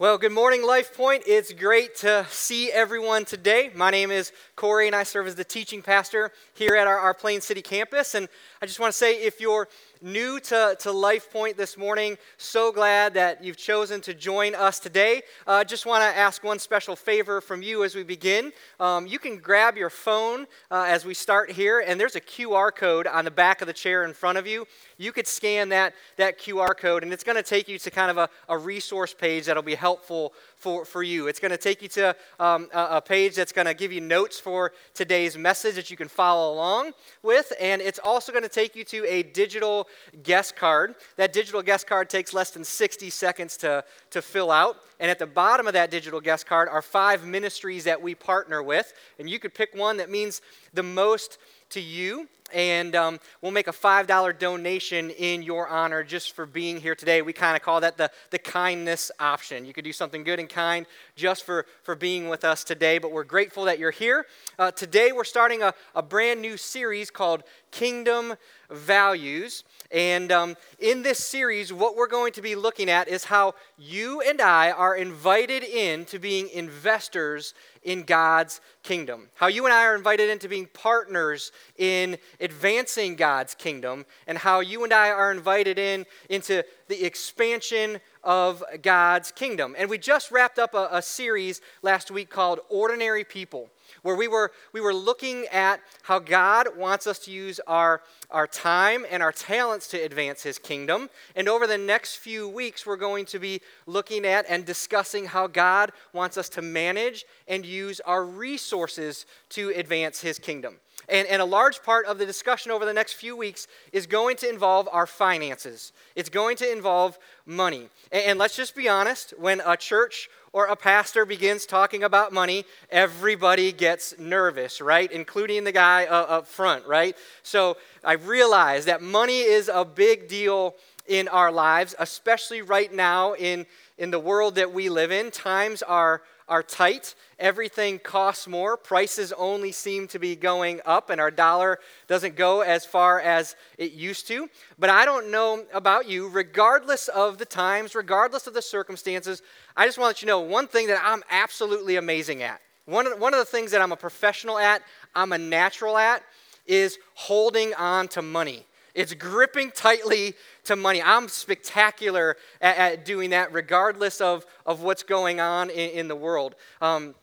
Well, 0.00 0.16
good 0.16 0.32
morning, 0.32 0.62
Life 0.62 0.96
Point. 0.96 1.24
It's 1.26 1.52
great 1.52 1.94
to 1.96 2.24
see 2.30 2.72
everyone 2.72 3.26
today. 3.26 3.70
My 3.74 3.90
name 3.90 4.10
is 4.10 4.32
Corey, 4.56 4.86
and 4.86 4.96
I 4.96 5.02
serve 5.02 5.26
as 5.26 5.34
the 5.34 5.44
teaching 5.44 5.82
pastor 5.82 6.32
here 6.54 6.74
at 6.74 6.86
our, 6.86 6.98
our 6.98 7.12
Plain 7.12 7.42
City 7.42 7.60
campus. 7.60 8.14
And 8.14 8.26
I 8.62 8.66
just 8.66 8.80
want 8.80 8.94
to 8.94 8.96
say 8.96 9.22
if 9.22 9.42
you're 9.42 9.68
new 10.02 10.40
to, 10.40 10.76
to 10.80 10.92
Life 10.92 11.30
Point 11.30 11.56
this 11.56 11.76
morning, 11.76 12.16
so 12.36 12.72
glad 12.72 13.14
that 13.14 13.44
you've 13.44 13.56
chosen 13.56 14.00
to 14.02 14.14
join 14.14 14.54
us 14.54 14.78
today. 14.78 15.22
I 15.46 15.60
uh, 15.60 15.64
just 15.64 15.86
want 15.86 16.02
to 16.02 16.18
ask 16.18 16.42
one 16.42 16.58
special 16.58 16.96
favor 16.96 17.40
from 17.40 17.62
you 17.62 17.84
as 17.84 17.94
we 17.94 18.02
begin. 18.02 18.52
Um, 18.78 19.06
you 19.06 19.18
can 19.18 19.38
grab 19.38 19.76
your 19.76 19.90
phone 19.90 20.46
uh, 20.70 20.86
as 20.88 21.04
we 21.04 21.14
start 21.14 21.50
here, 21.50 21.84
and 21.86 22.00
there's 22.00 22.16
a 22.16 22.20
QR 22.20 22.74
code 22.74 23.06
on 23.06 23.24
the 23.24 23.30
back 23.30 23.60
of 23.60 23.66
the 23.66 23.72
chair 23.72 24.04
in 24.04 24.14
front 24.14 24.38
of 24.38 24.46
you. 24.46 24.66
You 24.96 25.12
could 25.12 25.26
scan 25.26 25.68
that, 25.70 25.94
that 26.16 26.38
QR 26.38 26.76
code, 26.76 27.02
and 27.02 27.12
it's 27.12 27.24
going 27.24 27.36
to 27.36 27.42
take 27.42 27.68
you 27.68 27.78
to 27.78 27.90
kind 27.90 28.10
of 28.10 28.16
a, 28.16 28.28
a 28.48 28.56
resource 28.56 29.14
page 29.14 29.46
that'll 29.46 29.62
be 29.62 29.74
helpful 29.74 30.32
for, 30.60 30.84
for 30.84 31.02
you. 31.02 31.26
It's 31.26 31.40
going 31.40 31.50
to 31.50 31.56
take 31.56 31.82
you 31.82 31.88
to 31.88 32.14
um, 32.38 32.68
a, 32.72 32.96
a 32.96 33.00
page 33.00 33.34
that's 33.34 33.52
going 33.52 33.66
to 33.66 33.74
give 33.74 33.92
you 33.92 34.00
notes 34.00 34.38
for 34.38 34.72
today's 34.94 35.36
message 35.36 35.74
that 35.74 35.90
you 35.90 35.96
can 35.96 36.06
follow 36.06 36.52
along 36.52 36.92
with, 37.22 37.52
and 37.58 37.80
it's 37.82 37.98
also 37.98 38.30
going 38.30 38.44
to 38.44 38.48
take 38.48 38.76
you 38.76 38.84
to 38.84 39.04
a 39.08 39.22
digital 39.22 39.88
guest 40.22 40.56
card. 40.56 40.94
That 41.16 41.32
digital 41.32 41.62
guest 41.62 41.86
card 41.86 42.10
takes 42.10 42.34
less 42.34 42.50
than 42.50 42.62
60 42.62 43.10
seconds 43.10 43.56
to, 43.58 43.84
to 44.10 44.22
fill 44.22 44.50
out. 44.50 44.76
And 45.00 45.10
at 45.10 45.18
the 45.18 45.26
bottom 45.26 45.66
of 45.66 45.72
that 45.72 45.90
digital 45.90 46.20
guest 46.20 46.46
card 46.46 46.68
are 46.68 46.82
five 46.82 47.24
ministries 47.24 47.84
that 47.84 48.00
we 48.00 48.14
partner 48.14 48.62
with. 48.62 48.92
And 49.18 49.30
you 49.30 49.38
could 49.38 49.54
pick 49.54 49.74
one 49.74 49.96
that 49.96 50.10
means 50.10 50.42
the 50.74 50.82
most 50.82 51.38
to 51.70 51.80
you 51.80 52.28
and 52.52 52.94
um, 52.94 53.20
we'll 53.40 53.52
make 53.52 53.68
a 53.68 53.72
$5 53.72 54.38
donation 54.38 55.10
in 55.10 55.42
your 55.42 55.68
honor 55.68 56.02
just 56.02 56.34
for 56.34 56.46
being 56.46 56.80
here 56.80 56.94
today. 56.94 57.22
We 57.22 57.32
kind 57.32 57.56
of 57.56 57.62
call 57.62 57.80
that 57.80 57.96
the, 57.96 58.10
the 58.30 58.38
kindness 58.38 59.10
option. 59.18 59.64
You 59.64 59.72
could 59.72 59.84
do 59.84 59.92
something 59.92 60.24
good 60.24 60.38
and 60.38 60.48
kind 60.48 60.86
just 61.16 61.44
for, 61.44 61.66
for 61.82 61.94
being 61.94 62.28
with 62.28 62.44
us 62.44 62.64
today, 62.64 62.98
but 62.98 63.12
we're 63.12 63.24
grateful 63.24 63.64
that 63.64 63.78
you're 63.78 63.90
here. 63.90 64.26
Uh, 64.58 64.70
today, 64.70 65.12
we're 65.12 65.24
starting 65.24 65.62
a, 65.62 65.74
a 65.94 66.02
brand 66.02 66.40
new 66.40 66.56
series 66.56 67.10
called 67.10 67.42
Kingdom 67.70 68.34
Values. 68.70 69.64
And 69.90 70.30
um, 70.30 70.56
in 70.78 71.02
this 71.02 71.18
series, 71.18 71.72
what 71.72 71.96
we're 71.96 72.06
going 72.06 72.32
to 72.34 72.42
be 72.42 72.54
looking 72.54 72.88
at 72.88 73.08
is 73.08 73.24
how 73.24 73.54
you 73.76 74.20
and 74.20 74.40
I 74.40 74.70
are 74.70 74.94
invited 74.94 75.64
in 75.64 76.04
to 76.06 76.18
being 76.18 76.48
investors 76.50 77.54
in 77.82 78.02
God's 78.02 78.60
kingdom. 78.82 79.28
How 79.34 79.48
you 79.48 79.64
and 79.64 79.72
I 79.72 79.84
are 79.84 79.96
invited 79.96 80.30
into 80.30 80.48
being 80.48 80.66
partners 80.66 81.50
in 81.76 82.18
advancing 82.40 83.16
God's 83.16 83.54
kingdom, 83.54 84.06
and 84.26 84.38
how 84.38 84.60
you 84.60 84.84
and 84.84 84.92
I 84.92 85.10
are 85.10 85.32
invited 85.32 85.78
in 85.78 86.06
into 86.28 86.64
the 86.88 87.04
expansion 87.04 88.00
of 88.24 88.62
God's 88.82 89.30
kingdom. 89.32 89.74
And 89.78 89.88
we 89.90 89.98
just 89.98 90.30
wrapped 90.30 90.58
up 90.58 90.74
a, 90.74 90.88
a 90.92 91.02
series 91.02 91.60
last 91.82 92.10
week 92.10 92.30
called 92.30 92.60
Ordinary 92.68 93.24
People 93.24 93.70
where 94.02 94.16
we 94.16 94.28
were, 94.28 94.52
we 94.72 94.80
were 94.80 94.94
looking 94.94 95.46
at 95.52 95.80
how 96.02 96.18
God 96.18 96.68
wants 96.76 97.06
us 97.06 97.18
to 97.20 97.30
use 97.30 97.60
our, 97.66 98.02
our 98.30 98.46
time 98.46 99.04
and 99.10 99.22
our 99.22 99.32
talents 99.32 99.88
to 99.88 99.98
advance 99.98 100.42
His 100.42 100.58
kingdom. 100.58 101.10
And 101.36 101.48
over 101.48 101.66
the 101.66 101.78
next 101.78 102.16
few 102.16 102.48
weeks, 102.48 102.86
we're 102.86 102.96
going 102.96 103.24
to 103.26 103.38
be 103.38 103.60
looking 103.86 104.24
at 104.24 104.46
and 104.48 104.64
discussing 104.64 105.26
how 105.26 105.46
God 105.46 105.92
wants 106.12 106.36
us 106.36 106.48
to 106.50 106.62
manage 106.62 107.24
and 107.48 107.64
use 107.64 108.00
our 108.00 108.24
resources 108.24 109.26
to 109.50 109.70
advance 109.70 110.20
His 110.20 110.38
kingdom. 110.38 110.76
And, 111.08 111.26
and, 111.26 111.42
a 111.42 111.44
large 111.44 111.82
part 111.82 112.06
of 112.06 112.18
the 112.18 112.26
discussion 112.26 112.70
over 112.70 112.84
the 112.84 112.92
next 112.92 113.14
few 113.14 113.36
weeks 113.36 113.66
is 113.92 114.06
going 114.06 114.36
to 114.38 114.48
involve 114.48 114.88
our 114.92 115.06
finances. 115.06 115.92
It's 116.14 116.28
going 116.28 116.56
to 116.58 116.70
involve 116.70 117.18
money. 117.46 117.88
And, 118.12 118.24
and 118.26 118.38
let's 118.38 118.54
just 118.54 118.76
be 118.76 118.88
honest 118.88 119.34
when 119.36 119.60
a 119.66 119.76
church 119.76 120.28
or 120.52 120.66
a 120.66 120.76
pastor 120.76 121.24
begins 121.24 121.64
talking 121.64 122.02
about 122.02 122.32
money, 122.32 122.64
everybody 122.90 123.70
gets 123.72 124.18
nervous, 124.18 124.80
right? 124.80 125.10
Including 125.12 125.64
the 125.64 125.72
guy 125.72 126.06
uh, 126.06 126.22
up 126.22 126.46
front, 126.48 126.86
right? 126.86 127.16
So 127.42 127.76
I 128.04 128.14
realize 128.14 128.86
that 128.86 129.00
money 129.00 129.40
is 129.40 129.70
a 129.72 129.84
big 129.84 130.28
deal 130.28 130.74
in 131.10 131.26
our 131.26 131.50
lives, 131.50 131.92
especially 131.98 132.62
right 132.62 132.94
now 132.94 133.34
in, 133.34 133.66
in 133.98 134.12
the 134.12 134.18
world 134.18 134.54
that 134.54 134.72
we 134.72 134.88
live 134.88 135.10
in. 135.10 135.32
Times 135.32 135.82
are, 135.82 136.22
are 136.48 136.62
tight, 136.62 137.16
everything 137.40 137.98
costs 137.98 138.46
more, 138.46 138.76
prices 138.76 139.32
only 139.32 139.72
seem 139.72 140.06
to 140.06 140.20
be 140.20 140.36
going 140.36 140.80
up, 140.86 141.10
and 141.10 141.20
our 141.20 141.32
dollar 141.32 141.80
doesn't 142.06 142.36
go 142.36 142.60
as 142.60 142.86
far 142.86 143.18
as 143.18 143.56
it 143.76 143.90
used 143.90 144.28
to. 144.28 144.48
But 144.78 144.88
I 144.88 145.04
don't 145.04 145.32
know 145.32 145.64
about 145.74 146.08
you, 146.08 146.28
regardless 146.28 147.08
of 147.08 147.38
the 147.38 147.44
times, 147.44 147.96
regardless 147.96 148.46
of 148.46 148.54
the 148.54 148.62
circumstances, 148.62 149.42
I 149.76 149.86
just 149.86 149.98
want 149.98 150.16
to 150.16 150.20
let 150.20 150.22
you 150.22 150.26
know 150.26 150.40
one 150.42 150.68
thing 150.68 150.86
that 150.86 151.02
I'm 151.04 151.24
absolutely 151.28 151.96
amazing 151.96 152.44
at. 152.44 152.60
One 152.84 153.08
of, 153.08 153.18
one 153.18 153.34
of 153.34 153.40
the 153.40 153.44
things 153.44 153.72
that 153.72 153.82
I'm 153.82 153.92
a 153.92 153.96
professional 153.96 154.58
at, 154.58 154.82
I'm 155.16 155.32
a 155.32 155.38
natural 155.38 155.98
at, 155.98 156.22
is 156.66 156.98
holding 157.14 157.74
on 157.74 158.06
to 158.08 158.22
money. 158.22 158.64
It's 158.94 159.14
gripping 159.14 159.70
tightly 159.72 160.34
to 160.64 160.76
money. 160.76 161.02
I'm 161.02 161.28
spectacular 161.28 162.36
at, 162.60 162.76
at 162.76 163.04
doing 163.04 163.30
that, 163.30 163.52
regardless 163.52 164.20
of, 164.20 164.46
of 164.66 164.82
what's 164.82 165.02
going 165.02 165.40
on 165.40 165.70
in, 165.70 165.90
in 165.90 166.08
the 166.08 166.16
world. 166.16 166.54
Um, 166.80 167.14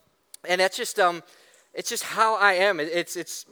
and 0.47 0.61
that's 0.61 0.77
just, 0.77 1.00
um, 1.00 1.23
it's 1.73 1.89
just 1.89 2.03
how 2.03 2.35
I 2.35 2.53
am. 2.53 2.79
It's, 2.79 3.16
it's, 3.16 3.45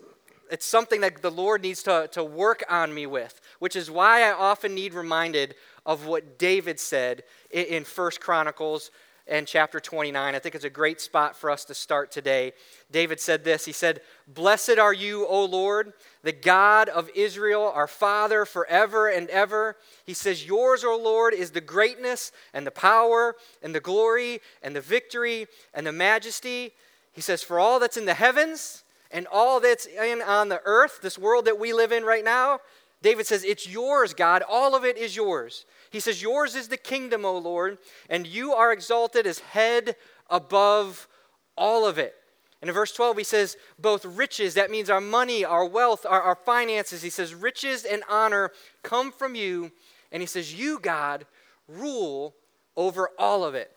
it's 0.52 0.66
something 0.66 1.02
that 1.02 1.22
the 1.22 1.31
Lord 1.31 1.62
needs 1.62 1.84
to, 1.84 2.08
to 2.12 2.24
work 2.24 2.64
on 2.70 2.94
me 2.94 3.06
with, 3.06 3.42
which 3.59 3.75
is 3.75 3.90
why 3.90 4.24
I 4.24 4.31
often 4.31 4.75
need 4.75 4.94
reminded 4.94 5.56
of 5.86 6.06
what 6.06 6.38
David 6.38 6.80
said 6.80 7.24
in, 7.52 7.66
in 7.66 7.84
1 7.84 8.12
Chronicles 8.20 8.92
and 9.28 9.47
chapter 9.47 9.80
29. 9.80 10.36
I 10.36 10.40
think 10.40 10.56
it's 10.56 10.63
a 10.63 10.69
great 10.69 11.02
spot 11.02 11.36
for 11.36 11.50
us 11.50 11.66
to 11.66 11.74
start 11.74 12.12
today. 12.12 12.53
David 12.91 13.19
said 13.19 13.44
this 13.44 13.66
He 13.66 13.72
said, 13.72 14.02
Blessed 14.28 14.78
are 14.78 14.94
you, 14.94 15.25
O 15.28 15.46
Lord, 15.46 15.94
the 16.24 16.31
God 16.31 16.90
of 16.90 17.09
Israel, 17.16 17.72
our 17.74 17.88
Father, 17.88 18.46
forever 18.46 19.08
and 19.08 19.30
ever. 19.30 19.78
He 20.06 20.13
says, 20.13 20.46
Yours, 20.46 20.84
O 20.84 20.97
Lord, 20.97 21.34
is 21.34 21.52
the 21.52 21.62
greatness 21.62 22.31
and 22.53 22.66
the 22.68 22.72
power 22.72 23.36
and 23.63 23.74
the 23.74 23.80
glory 23.80 24.41
and 24.62 24.75
the 24.75 24.81
victory 24.81 25.47
and 25.74 25.88
the 25.88 25.92
majesty. 25.92 26.74
He 27.13 27.22
says, 27.22 27.42
For 27.42 27.59
all 27.59 27.80
that's 27.80 27.97
in 27.97 28.06
the 28.06 28.13
heavens 28.13 28.84
and 29.12 29.28
all 29.31 29.59
that's 29.59 29.86
in 29.86 30.22
on 30.22 30.50
the 30.50 30.62
earth, 30.66 31.00
this 31.02 31.18
world 31.18 31.46
that 31.46 31.59
we 31.59 31.74
live 31.74 31.92
in 31.92 32.03
right 32.03 32.24
now, 32.24 32.59
David 33.06 33.28
says, 33.28 33.44
It's 33.44 33.70
yours, 33.70 34.16
God. 34.16 34.42
All 34.50 34.76
of 34.76 34.84
it 34.84 34.98
is 34.98 35.16
yours. 35.16 35.68
He 35.92 36.00
says, 36.00 36.24
Yours 36.24 36.56
is 36.56 36.70
the 36.70 36.76
kingdom, 36.76 37.24
O 37.24 37.38
Lord, 37.38 37.78
and 38.10 38.26
you 38.26 38.54
are 38.54 38.74
exalted 38.74 39.28
as 39.28 39.38
head 39.38 39.96
above 40.28 41.08
all 41.56 41.86
of 41.86 42.00
it. 42.00 42.16
And 42.62 42.70
in 42.70 42.74
verse 42.74 42.92
12, 42.94 43.18
he 43.18 43.24
says, 43.24 43.58
Both 43.78 44.06
riches, 44.06 44.56
that 44.56 44.72
means 44.72 44.90
our 44.90 45.00
money, 45.00 45.46
our 45.46 45.66
wealth, 45.66 46.04
our, 46.04 46.20
our 46.20 46.34
finances. 46.34 47.04
He 47.04 47.12
says, 47.12 47.36
Riches 47.36 47.86
and 47.86 48.02
honor 48.10 48.50
come 48.82 49.12
from 49.12 49.36
you. 49.36 49.72
And 50.12 50.24
he 50.24 50.28
says, 50.28 50.56
You, 50.56 50.80
God, 50.80 51.28
rule 51.68 52.34
over 52.76 53.12
all 53.20 53.44
of 53.44 53.54
it. 53.54 53.72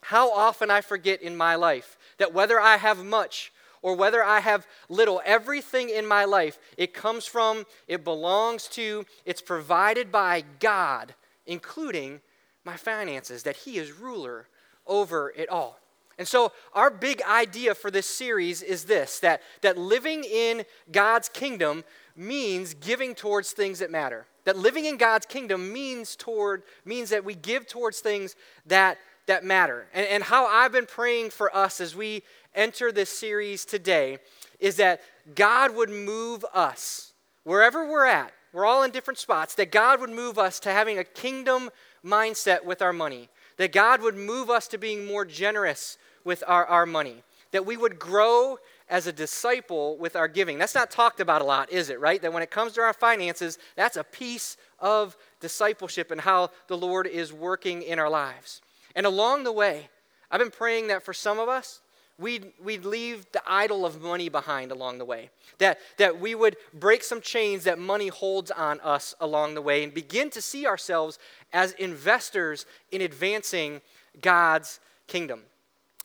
How 0.00 0.32
often 0.32 0.68
I 0.68 0.80
forget 0.80 1.22
in 1.22 1.36
my 1.36 1.54
life 1.54 1.96
that 2.18 2.34
whether 2.34 2.58
I 2.58 2.78
have 2.78 3.04
much 3.04 3.52
or 3.84 3.94
whether 3.94 4.24
I 4.24 4.40
have 4.40 4.66
little, 4.88 5.22
everything 5.24 5.90
in 5.90 6.06
my 6.06 6.24
life, 6.24 6.58
it 6.76 6.92
comes 6.92 7.26
from, 7.26 7.66
it 7.86 8.02
belongs 8.02 8.66
to, 8.70 9.04
it's 9.24 9.42
provided 9.42 10.10
by 10.10 10.42
God 10.58 11.14
including 11.46 12.20
my 12.64 12.76
finances, 12.76 13.42
that 13.42 13.56
He 13.56 13.78
is 13.78 13.92
ruler 13.92 14.48
over 14.86 15.32
it 15.36 15.48
all. 15.48 15.78
And 16.16 16.28
so, 16.28 16.52
our 16.72 16.90
big 16.90 17.22
idea 17.22 17.74
for 17.74 17.90
this 17.90 18.06
series 18.06 18.62
is 18.62 18.84
this 18.84 19.18
that, 19.20 19.42
that 19.62 19.76
living 19.76 20.24
in 20.24 20.64
God's 20.92 21.28
kingdom 21.28 21.84
means 22.16 22.74
giving 22.74 23.14
towards 23.14 23.52
things 23.52 23.80
that 23.80 23.90
matter. 23.90 24.26
That 24.44 24.56
living 24.56 24.84
in 24.84 24.96
God's 24.96 25.26
kingdom 25.26 25.72
means, 25.72 26.16
toward, 26.16 26.62
means 26.84 27.10
that 27.10 27.24
we 27.24 27.34
give 27.34 27.66
towards 27.66 28.00
things 28.00 28.36
that, 28.66 28.98
that 29.26 29.42
matter. 29.42 29.86
And, 29.92 30.06
and 30.06 30.22
how 30.22 30.46
I've 30.46 30.70
been 30.70 30.86
praying 30.86 31.30
for 31.30 31.54
us 31.54 31.80
as 31.80 31.96
we 31.96 32.22
enter 32.54 32.92
this 32.92 33.10
series 33.10 33.64
today 33.64 34.18
is 34.60 34.76
that 34.76 35.00
God 35.34 35.74
would 35.74 35.90
move 35.90 36.44
us, 36.54 37.12
wherever 37.42 37.90
we're 37.90 38.06
at, 38.06 38.32
we're 38.52 38.66
all 38.66 38.82
in 38.84 38.90
different 38.90 39.18
spots, 39.18 39.54
that 39.56 39.72
God 39.72 40.00
would 40.00 40.10
move 40.10 40.38
us 40.38 40.60
to 40.60 40.70
having 40.70 40.98
a 40.98 41.04
kingdom 41.04 41.70
mindset 42.04 42.64
with 42.64 42.82
our 42.82 42.92
money, 42.92 43.28
that 43.56 43.72
God 43.72 44.00
would 44.02 44.16
move 44.16 44.50
us 44.50 44.68
to 44.68 44.78
being 44.78 45.06
more 45.06 45.24
generous 45.24 45.98
with 46.24 46.44
our, 46.46 46.64
our 46.66 46.86
money, 46.86 47.22
that 47.50 47.66
we 47.66 47.76
would 47.76 47.98
grow 47.98 48.58
as 48.88 49.06
a 49.06 49.12
disciple 49.12 49.96
with 49.96 50.14
our 50.14 50.28
giving. 50.28 50.58
That's 50.58 50.74
not 50.74 50.90
talked 50.90 51.20
about 51.20 51.42
a 51.42 51.44
lot, 51.44 51.72
is 51.72 51.90
it, 51.90 52.00
right? 52.00 52.20
That 52.20 52.32
when 52.32 52.42
it 52.42 52.50
comes 52.50 52.72
to 52.74 52.82
our 52.82 52.92
finances, 52.92 53.58
that's 53.76 53.96
a 53.96 54.04
piece 54.04 54.56
of 54.78 55.16
discipleship 55.40 56.10
and 56.10 56.20
how 56.20 56.50
the 56.68 56.76
Lord 56.76 57.06
is 57.06 57.32
working 57.32 57.82
in 57.82 57.98
our 57.98 58.10
lives. 58.10 58.60
And 58.94 59.06
along 59.06 59.44
the 59.44 59.52
way, 59.52 59.88
I've 60.30 60.40
been 60.40 60.50
praying 60.50 60.88
that 60.88 61.02
for 61.02 61.12
some 61.12 61.38
of 61.38 61.48
us, 61.48 61.80
we'd, 62.18 62.52
we'd 62.62 62.84
leave 62.84 63.26
the 63.32 63.42
idol 63.46 63.84
of 63.84 64.00
money 64.02 64.28
behind 64.28 64.70
along 64.70 64.98
the 64.98 65.04
way. 65.04 65.30
That, 65.58 65.78
that 65.98 66.20
we 66.20 66.34
would 66.34 66.56
break 66.72 67.02
some 67.02 67.20
chains 67.20 67.64
that 67.64 67.78
money 67.78 68.08
holds 68.08 68.50
on 68.50 68.80
us 68.80 69.14
along 69.20 69.54
the 69.54 69.62
way 69.62 69.82
and 69.84 69.92
begin 69.92 70.30
to 70.30 70.42
see 70.42 70.66
ourselves 70.66 71.18
as 71.52 71.72
investors 71.72 72.66
in 72.90 73.00
advancing 73.00 73.80
God's 74.20 74.80
kingdom. 75.06 75.42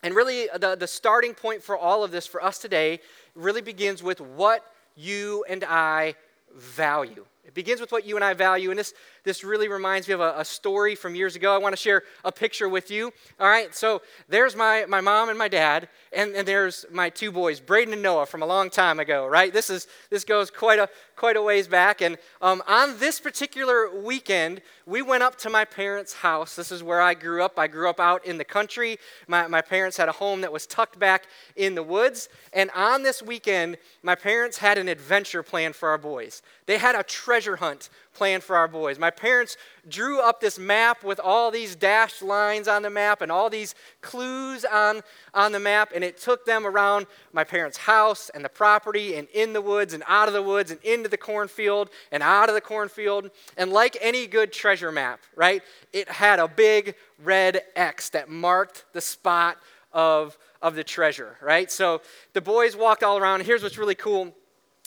And 0.02 0.14
really, 0.14 0.48
uh, 0.48 0.58
the, 0.58 0.76
the 0.76 0.86
starting 0.86 1.34
point 1.34 1.62
for 1.62 1.76
all 1.76 2.02
of 2.02 2.10
this 2.10 2.26
for 2.26 2.42
us 2.42 2.58
today 2.58 3.00
really 3.34 3.60
begins 3.60 4.02
with 4.02 4.20
what 4.20 4.64
you 4.96 5.44
and 5.48 5.64
I 5.64 6.14
value. 6.56 7.24
It 7.50 7.54
begins 7.54 7.80
with 7.80 7.90
what 7.90 8.06
you 8.06 8.14
and 8.14 8.24
I 8.24 8.32
value. 8.32 8.70
And 8.70 8.78
this, 8.78 8.94
this 9.24 9.42
really 9.42 9.66
reminds 9.66 10.06
me 10.06 10.14
of 10.14 10.20
a, 10.20 10.34
a, 10.36 10.44
story 10.44 10.94
from 10.94 11.16
years 11.16 11.34
ago. 11.34 11.52
I 11.52 11.58
want 11.58 11.72
to 11.72 11.76
share 11.76 12.04
a 12.24 12.30
picture 12.30 12.68
with 12.68 12.92
you. 12.92 13.12
All 13.40 13.48
right, 13.48 13.74
so 13.74 14.02
there's 14.28 14.54
my, 14.54 14.84
my 14.86 15.00
mom 15.00 15.30
and 15.30 15.36
my 15.36 15.48
dad, 15.48 15.88
and, 16.12 16.32
and 16.36 16.46
there's 16.46 16.86
my 16.92 17.10
two 17.10 17.32
boys, 17.32 17.58
Braden 17.58 17.92
and 17.92 18.04
Noah, 18.04 18.26
from 18.26 18.42
a 18.42 18.46
long 18.46 18.70
time 18.70 19.00
ago, 19.00 19.26
right? 19.26 19.52
This, 19.52 19.68
is, 19.68 19.88
this 20.10 20.22
goes 20.22 20.48
quite 20.48 20.78
a, 20.78 20.88
quite 21.20 21.36
a 21.36 21.42
ways 21.42 21.68
back. 21.68 22.00
And 22.00 22.16
um, 22.40 22.62
on 22.66 22.98
this 22.98 23.20
particular 23.20 23.94
weekend, 24.00 24.62
we 24.86 25.02
went 25.02 25.22
up 25.22 25.36
to 25.40 25.50
my 25.50 25.66
parents' 25.66 26.14
house. 26.14 26.56
This 26.56 26.72
is 26.72 26.82
where 26.82 27.02
I 27.02 27.12
grew 27.12 27.42
up. 27.42 27.58
I 27.58 27.66
grew 27.66 27.90
up 27.90 28.00
out 28.00 28.24
in 28.24 28.38
the 28.38 28.44
country. 28.44 28.98
My, 29.28 29.46
my 29.46 29.60
parents 29.60 29.98
had 29.98 30.08
a 30.08 30.12
home 30.12 30.40
that 30.40 30.50
was 30.50 30.66
tucked 30.66 30.98
back 30.98 31.26
in 31.56 31.74
the 31.74 31.82
woods. 31.82 32.30
And 32.54 32.70
on 32.74 33.02
this 33.02 33.22
weekend, 33.22 33.76
my 34.02 34.14
parents 34.14 34.56
had 34.56 34.78
an 34.78 34.88
adventure 34.88 35.42
plan 35.42 35.74
for 35.74 35.90
our 35.90 35.98
boys. 35.98 36.40
They 36.64 36.78
had 36.78 36.94
a 36.94 37.02
treasure 37.02 37.56
hunt 37.56 37.90
plan 38.14 38.40
for 38.40 38.56
our 38.56 38.68
boys. 38.68 38.98
My 38.98 39.10
parents 39.10 39.56
drew 39.88 40.20
up 40.20 40.40
this 40.40 40.58
map 40.58 41.04
with 41.04 41.20
all 41.20 41.50
these 41.50 41.76
dashed 41.76 42.22
lines 42.22 42.68
on 42.68 42.82
the 42.82 42.90
map 42.90 43.22
and 43.22 43.30
all 43.30 43.48
these 43.48 43.74
clues 44.00 44.64
on, 44.64 45.02
on 45.32 45.52
the 45.52 45.60
map, 45.60 45.92
and 45.94 46.02
it 46.04 46.18
took 46.18 46.44
them 46.44 46.66
around 46.66 47.06
my 47.32 47.44
parents' 47.44 47.78
house 47.78 48.30
and 48.30 48.44
the 48.44 48.48
property 48.48 49.14
and 49.14 49.28
in 49.32 49.52
the 49.52 49.60
woods 49.60 49.94
and 49.94 50.02
out 50.06 50.28
of 50.28 50.34
the 50.34 50.42
woods 50.42 50.70
and 50.70 50.80
into 50.82 51.08
the 51.08 51.16
cornfield 51.16 51.90
and 52.10 52.22
out 52.22 52.48
of 52.48 52.54
the 52.54 52.60
cornfield. 52.60 53.30
And 53.56 53.72
like 53.72 53.96
any 54.00 54.26
good 54.26 54.52
treasure 54.52 54.92
map, 54.92 55.20
right, 55.36 55.62
it 55.92 56.08
had 56.08 56.38
a 56.38 56.48
big 56.48 56.96
red 57.22 57.62
X 57.76 58.10
that 58.10 58.28
marked 58.28 58.84
the 58.92 59.00
spot 59.00 59.56
of, 59.92 60.36
of 60.60 60.74
the 60.74 60.84
treasure, 60.84 61.36
right? 61.40 61.70
So 61.70 62.02
the 62.32 62.40
boys 62.40 62.76
walked 62.76 63.02
all 63.02 63.18
around. 63.18 63.42
Here's 63.42 63.62
what's 63.62 63.78
really 63.78 63.94
cool 63.94 64.34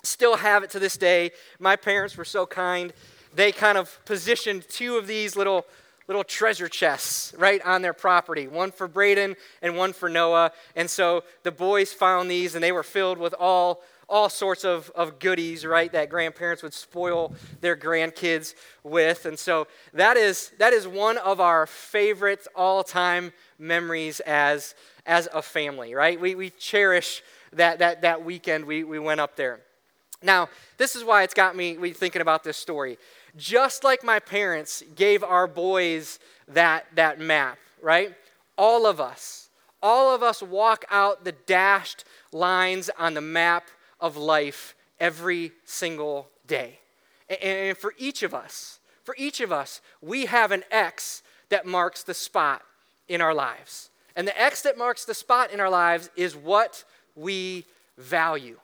still 0.03 0.35
have 0.35 0.63
it 0.63 0.69
to 0.71 0.79
this 0.79 0.97
day. 0.97 1.31
My 1.59 1.75
parents 1.75 2.17
were 2.17 2.25
so 2.25 2.45
kind 2.45 2.93
they 3.35 3.51
kind 3.51 3.77
of 3.77 3.99
positioned 4.05 4.67
two 4.69 4.97
of 4.97 5.07
these 5.07 5.35
little 5.35 5.65
little 6.07 6.23
treasure 6.23 6.67
chests 6.67 7.33
right 7.37 7.61
on 7.65 7.81
their 7.81 7.93
property 7.93 8.47
one 8.47 8.71
for 8.71 8.87
braden 8.87 9.35
and 9.61 9.77
one 9.77 9.93
for 9.93 10.09
noah. 10.09 10.51
And 10.75 10.89
so 10.89 11.23
the 11.43 11.51
boys 11.51 11.93
found 11.93 12.29
these 12.29 12.55
and 12.55 12.63
they 12.63 12.71
were 12.71 12.83
filled 12.83 13.17
with 13.17 13.33
all 13.39 13.81
all 14.09 14.27
sorts 14.27 14.65
of, 14.65 14.91
of 14.95 15.17
goodies 15.17 15.65
right 15.65 15.91
that 15.93 16.09
grandparents 16.09 16.61
would 16.61 16.73
spoil 16.73 17.33
their 17.61 17.75
grandkids 17.75 18.53
with. 18.83 19.25
And 19.25 19.39
so 19.39 19.67
that 19.93 20.17
is 20.17 20.51
that 20.59 20.73
is 20.73 20.87
one 20.87 21.17
of 21.17 21.39
our 21.39 21.65
favorite 21.65 22.45
all-time 22.53 23.31
memories 23.57 24.19
as 24.21 24.75
as 25.05 25.27
a 25.33 25.41
family 25.41 25.95
right? 25.95 26.19
We, 26.19 26.35
we 26.35 26.49
cherish 26.49 27.23
that 27.53 27.79
that 27.79 28.01
that 28.01 28.25
weekend 28.25 28.65
we, 28.65 28.83
we 28.83 28.99
went 28.99 29.21
up 29.21 29.35
there 29.35 29.61
now 30.23 30.49
this 30.77 30.95
is 30.95 31.03
why 31.03 31.23
it's 31.23 31.33
got 31.33 31.55
me 31.55 31.75
thinking 31.93 32.21
about 32.21 32.43
this 32.43 32.57
story 32.57 32.97
just 33.35 33.83
like 33.83 34.03
my 34.03 34.19
parents 34.19 34.83
gave 34.95 35.23
our 35.23 35.47
boys 35.47 36.19
that, 36.47 36.85
that 36.95 37.19
map, 37.19 37.57
right? 37.81 38.13
All 38.57 38.85
of 38.85 38.99
us, 39.01 39.49
all 39.81 40.13
of 40.13 40.21
us 40.21 40.41
walk 40.41 40.85
out 40.89 41.23
the 41.23 41.31
dashed 41.31 42.05
lines 42.31 42.89
on 42.97 43.13
the 43.13 43.21
map 43.21 43.67
of 43.99 44.17
life 44.17 44.75
every 44.99 45.51
single 45.65 46.29
day. 46.47 46.79
And 47.41 47.77
for 47.77 47.93
each 47.97 48.21
of 48.23 48.33
us, 48.33 48.79
for 49.03 49.15
each 49.17 49.41
of 49.41 49.51
us, 49.51 49.81
we 50.01 50.27
have 50.27 50.51
an 50.51 50.63
X 50.69 51.23
that 51.49 51.65
marks 51.65 52.03
the 52.03 52.13
spot 52.13 52.61
in 53.07 53.19
our 53.19 53.33
lives. 53.33 53.89
And 54.15 54.27
the 54.27 54.39
X 54.39 54.61
that 54.61 54.77
marks 54.77 55.05
the 55.05 55.13
spot 55.13 55.51
in 55.51 55.59
our 55.59 55.69
lives 55.69 56.09
is 56.15 56.35
what 56.35 56.83
we 57.15 57.65
value. 57.97 58.59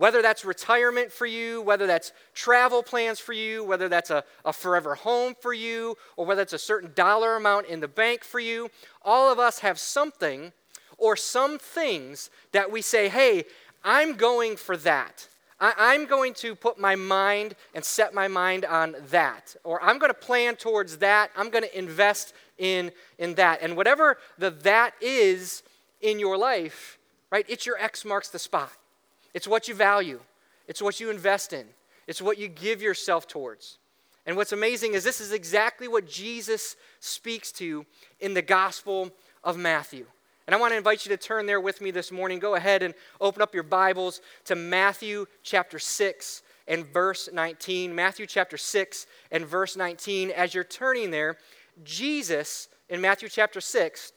Whether 0.00 0.22
that's 0.22 0.46
retirement 0.46 1.12
for 1.12 1.26
you, 1.26 1.60
whether 1.60 1.86
that's 1.86 2.12
travel 2.32 2.82
plans 2.82 3.20
for 3.20 3.34
you, 3.34 3.62
whether 3.62 3.86
that's 3.86 4.08
a, 4.08 4.24
a 4.46 4.52
forever 4.54 4.94
home 4.94 5.34
for 5.38 5.52
you, 5.52 5.94
or 6.16 6.24
whether 6.24 6.40
it's 6.40 6.54
a 6.54 6.58
certain 6.58 6.92
dollar 6.94 7.36
amount 7.36 7.66
in 7.66 7.80
the 7.80 7.86
bank 7.86 8.24
for 8.24 8.40
you, 8.40 8.70
all 9.04 9.30
of 9.30 9.38
us 9.38 9.58
have 9.58 9.78
something 9.78 10.52
or 10.96 11.16
some 11.16 11.58
things 11.58 12.30
that 12.52 12.72
we 12.72 12.80
say, 12.80 13.10
hey, 13.10 13.44
I'm 13.84 14.14
going 14.14 14.56
for 14.56 14.74
that. 14.78 15.28
I, 15.60 15.94
am 15.94 16.06
going 16.06 16.32
to 16.36 16.54
put 16.54 16.78
my 16.78 16.96
mind 16.96 17.54
and 17.74 17.84
set 17.84 18.14
my 18.14 18.26
mind 18.26 18.64
on 18.64 18.96
that. 19.10 19.54
Or 19.64 19.82
I'm 19.82 19.98
going 19.98 20.08
to 20.08 20.18
plan 20.18 20.56
towards 20.56 20.96
that. 20.96 21.30
I'm 21.36 21.50
going 21.50 21.64
to 21.64 21.78
invest 21.78 22.32
in, 22.56 22.90
in 23.18 23.34
that. 23.34 23.60
And 23.60 23.76
whatever 23.76 24.16
the 24.38 24.48
that 24.48 24.94
is 25.02 25.62
in 26.00 26.18
your 26.18 26.38
life, 26.38 26.98
right, 27.30 27.44
it's 27.50 27.66
your 27.66 27.76
X 27.76 28.06
marks 28.06 28.30
the 28.30 28.38
spot. 28.38 28.72
It's 29.34 29.48
what 29.48 29.68
you 29.68 29.74
value, 29.74 30.20
it's 30.66 30.82
what 30.82 31.00
you 31.00 31.10
invest 31.10 31.52
in, 31.52 31.66
it's 32.06 32.22
what 32.22 32.38
you 32.38 32.48
give 32.48 32.82
yourself 32.82 33.26
towards. 33.28 33.78
And 34.26 34.36
what's 34.36 34.52
amazing 34.52 34.94
is 34.94 35.02
this 35.02 35.20
is 35.20 35.32
exactly 35.32 35.88
what 35.88 36.06
Jesus 36.06 36.76
speaks 37.00 37.50
to 37.52 37.86
in 38.20 38.34
the 38.34 38.42
Gospel 38.42 39.10
of 39.42 39.56
Matthew. 39.56 40.06
And 40.46 40.54
I 40.54 40.58
want 40.58 40.72
to 40.72 40.76
invite 40.76 41.04
you 41.06 41.10
to 41.10 41.16
turn 41.16 41.46
there 41.46 41.60
with 41.60 41.80
me 41.80 41.90
this 41.90 42.10
morning. 42.10 42.38
Go 42.38 42.54
ahead 42.54 42.82
and 42.82 42.94
open 43.20 43.40
up 43.40 43.54
your 43.54 43.62
Bibles 43.62 44.20
to 44.46 44.56
Matthew 44.56 45.26
chapter 45.42 45.78
6 45.78 46.42
and 46.66 46.86
verse 46.86 47.28
19. 47.32 47.94
Matthew 47.94 48.26
chapter 48.26 48.56
6 48.56 49.06
and 49.30 49.46
verse 49.46 49.76
19. 49.76 50.30
As 50.30 50.54
you're 50.54 50.64
turning 50.64 51.10
there, 51.10 51.36
Jesus 51.84 52.68
in 52.88 53.00
Matthew 53.00 53.28
chapter 53.28 53.60
6, 53.60 54.12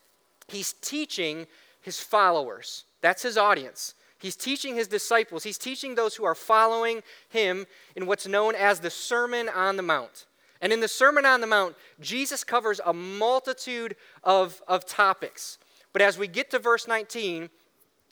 he's 0.47 0.73
teaching 0.73 1.45
his 1.81 1.99
followers. 1.99 2.85
That's 3.01 3.21
his 3.21 3.37
audience. 3.37 3.93
He's 4.23 4.37
teaching 4.37 4.75
his 4.75 4.87
disciples, 4.87 5.43
he's 5.43 5.57
teaching 5.57 5.95
those 5.95 6.15
who 6.15 6.23
are 6.23 6.33
following 6.33 7.03
him 7.27 7.65
in 7.93 8.05
what's 8.05 8.25
known 8.25 8.55
as 8.55 8.79
the 8.79 8.89
Sermon 8.89 9.49
on 9.49 9.75
the 9.75 9.83
Mount. 9.83 10.27
And 10.61 10.71
in 10.71 10.79
the 10.79 10.87
Sermon 10.87 11.25
on 11.25 11.41
the 11.41 11.47
Mount, 11.47 11.75
Jesus 11.99 12.45
covers 12.45 12.79
a 12.85 12.93
multitude 12.93 13.97
of, 14.23 14.61
of 14.65 14.85
topics. 14.85 15.57
But 15.91 16.01
as 16.01 16.17
we 16.17 16.29
get 16.29 16.49
to 16.51 16.59
verse 16.59 16.87
19, 16.87 17.49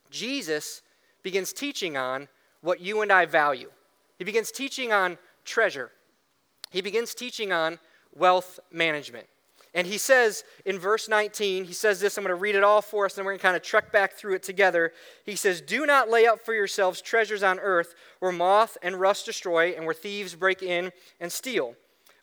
Jesus 0.10 0.82
begins 1.24 1.54
teaching 1.54 1.96
on 1.96 2.28
what 2.60 2.82
you 2.82 3.02
and 3.02 3.10
I 3.10 3.26
value. 3.26 3.72
He 4.18 4.26
begins 4.26 4.52
teaching 4.52 4.92
on 4.92 5.18
treasure. 5.46 5.92
He 6.72 6.82
begins 6.82 7.16
teaching 7.16 7.54
on 7.54 7.80
wealth 8.14 8.60
management. 8.70 9.28
And 9.74 9.88
he 9.88 9.98
says 9.98 10.44
in 10.66 10.80
verse 10.80 11.08
19, 11.08 11.64
he 11.64 11.74
says 11.74 12.00
this, 12.00 12.18
I'm 12.18 12.26
going 12.26 12.36
to 12.36 12.42
read 12.42 12.56
it 12.56 12.64
all 12.64 12.82
for 12.82 13.06
us, 13.06 13.18
and 13.18 13.26
we're 13.26 13.32
going 13.32 13.40
to 13.40 13.44
kind 13.44 13.56
of 13.56 13.62
trek 13.62 13.92
back 13.92 14.14
through 14.14 14.36
it 14.36 14.44
together. 14.44 14.92
He 15.26 15.36
says, 15.36 15.62
Do 15.62 15.86
not 15.86 16.10
lay 16.10 16.26
up 16.26 16.44
for 16.44 16.54
yourselves 16.54 17.02
treasures 17.02 17.42
on 17.42 17.60
earth 17.60 17.96
where 18.20 18.34
moth 18.34 18.78
and 18.82 19.00
rust 19.00 19.26
destroy 19.26 19.70
and 19.72 19.86
where 19.86 19.94
thieves 19.94 20.36
break 20.36 20.62
in 20.62 20.92
and 21.22 21.32
steal. 21.32 21.76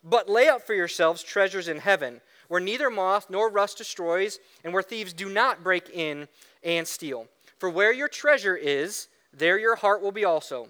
But 0.03 0.29
lay 0.29 0.47
up 0.47 0.61
for 0.61 0.75
yourselves 0.75 1.23
treasures 1.23 1.67
in 1.67 1.79
heaven 1.79 2.21
where 2.49 2.61
neither 2.61 2.89
moth 2.89 3.29
nor 3.29 3.49
rust 3.49 3.77
destroys 3.77 4.39
and 4.63 4.73
where 4.73 4.83
thieves 4.83 5.13
do 5.13 5.29
not 5.29 5.63
break 5.63 5.89
in 5.89 6.27
and 6.63 6.87
steal. 6.87 7.27
For 7.57 7.69
where 7.69 7.93
your 7.93 8.07
treasure 8.07 8.55
is, 8.55 9.07
there 9.33 9.59
your 9.59 9.75
heart 9.75 10.01
will 10.01 10.11
be 10.11 10.25
also. 10.25 10.67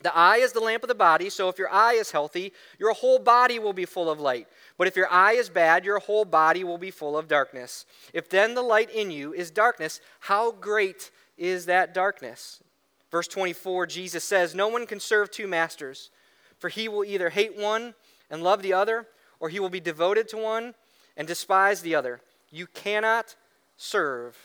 The 0.00 0.16
eye 0.16 0.36
is 0.36 0.52
the 0.52 0.60
lamp 0.60 0.84
of 0.84 0.88
the 0.88 0.94
body, 0.94 1.28
so 1.28 1.48
if 1.48 1.58
your 1.58 1.70
eye 1.72 1.94
is 1.94 2.12
healthy, 2.12 2.52
your 2.78 2.92
whole 2.92 3.18
body 3.18 3.58
will 3.58 3.72
be 3.72 3.84
full 3.84 4.08
of 4.08 4.20
light. 4.20 4.46
But 4.76 4.86
if 4.86 4.94
your 4.94 5.10
eye 5.10 5.32
is 5.32 5.48
bad, 5.48 5.84
your 5.84 5.98
whole 5.98 6.24
body 6.24 6.62
will 6.62 6.78
be 6.78 6.92
full 6.92 7.18
of 7.18 7.26
darkness. 7.26 7.84
If 8.12 8.28
then 8.28 8.54
the 8.54 8.62
light 8.62 8.90
in 8.90 9.10
you 9.10 9.34
is 9.34 9.50
darkness, 9.50 10.00
how 10.20 10.52
great 10.52 11.10
is 11.36 11.66
that 11.66 11.94
darkness? 11.94 12.62
Verse 13.10 13.26
24, 13.26 13.86
Jesus 13.86 14.22
says, 14.22 14.54
No 14.54 14.68
one 14.68 14.86
can 14.86 15.00
serve 15.00 15.30
two 15.30 15.48
masters, 15.48 16.10
for 16.58 16.68
he 16.68 16.88
will 16.88 17.04
either 17.04 17.30
hate 17.30 17.56
one 17.56 17.94
and 18.30 18.42
love 18.42 18.62
the 18.62 18.72
other, 18.72 19.06
or 19.40 19.48
he 19.48 19.58
will 19.58 19.70
be 19.70 19.80
devoted 19.80 20.28
to 20.28 20.36
one 20.36 20.74
and 21.16 21.26
despise 21.26 21.82
the 21.82 21.94
other. 21.94 22.20
You 22.50 22.66
cannot 22.66 23.34
serve 23.76 24.36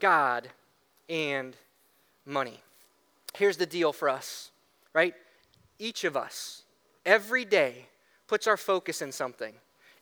God 0.00 0.48
and 1.08 1.56
money. 2.24 2.60
Here's 3.34 3.56
the 3.56 3.66
deal 3.66 3.92
for 3.92 4.08
us, 4.08 4.50
right? 4.94 5.14
Each 5.78 6.04
of 6.04 6.16
us, 6.16 6.62
every 7.04 7.44
day, 7.44 7.86
puts 8.26 8.46
our 8.46 8.56
focus 8.56 9.02
in 9.02 9.12
something. 9.12 9.54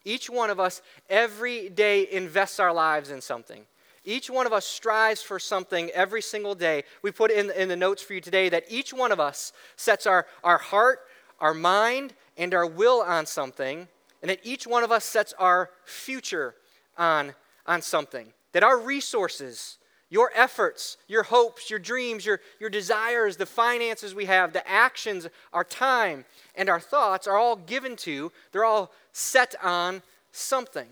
Each 0.05 0.29
one 0.29 0.51
of 0.51 0.61
us 0.61 0.83
every 1.09 1.69
day 1.69 2.09
invests 2.11 2.61
our 2.61 2.73
lives 2.73 3.11
in 3.11 3.21
something. 3.21 3.65
Each 4.05 4.29
one 4.29 4.47
of 4.47 4.53
us 4.53 4.67
strives 4.67 5.23
for 5.23 5.39
something 5.39 5.89
every 5.91 6.23
single 6.23 6.55
day. 6.55 6.83
We 7.03 7.13
put 7.13 7.31
in, 7.31 7.51
in 7.53 7.69
the 7.69 7.77
notes 7.77 8.03
for 8.03 8.15
you 8.15 8.21
today 8.21 8.49
that 8.49 8.65
each 8.69 8.93
one 8.93 9.13
of 9.13 9.21
us 9.21 9.53
sets 9.77 10.07
our, 10.07 10.27
our 10.43 10.59
heart, 10.59 11.01
our 11.41 11.55
mind, 11.55 12.15
and 12.37 12.53
our 12.53 12.67
will 12.67 13.01
on 13.01 13.27
something, 13.27 13.87
and 14.21 14.31
that 14.31 14.41
each 14.43 14.67
one 14.67 14.83
of 14.83 14.91
us 14.91 15.05
sets 15.05 15.33
our 15.39 15.71
future 15.85 16.55
on, 16.99 17.35
on 17.67 17.81
something. 17.81 18.33
That 18.53 18.65
our 18.65 18.79
resources, 18.79 19.79
your 20.13 20.31
efforts, 20.35 20.99
your 21.09 21.23
hopes, 21.23 21.71
your 21.71 21.79
dreams, 21.79 22.27
your, 22.27 22.39
your 22.61 22.69
desires, 22.69 23.39
the 23.39 23.47
finances 23.47 24.15
we 24.15 24.27
have, 24.27 24.53
the 24.53 24.69
actions, 24.69 25.27
our 25.55 25.65
time, 25.65 26.27
and 26.55 26.69
our 26.69 26.79
thoughts 26.79 27.27
are 27.27 27.39
all 27.39 27.57
given 27.57 27.97
to, 27.97 28.31
they're 28.53 28.67
all 28.67 28.93
set 29.13 29.55
on 29.63 30.03
something. 30.31 30.87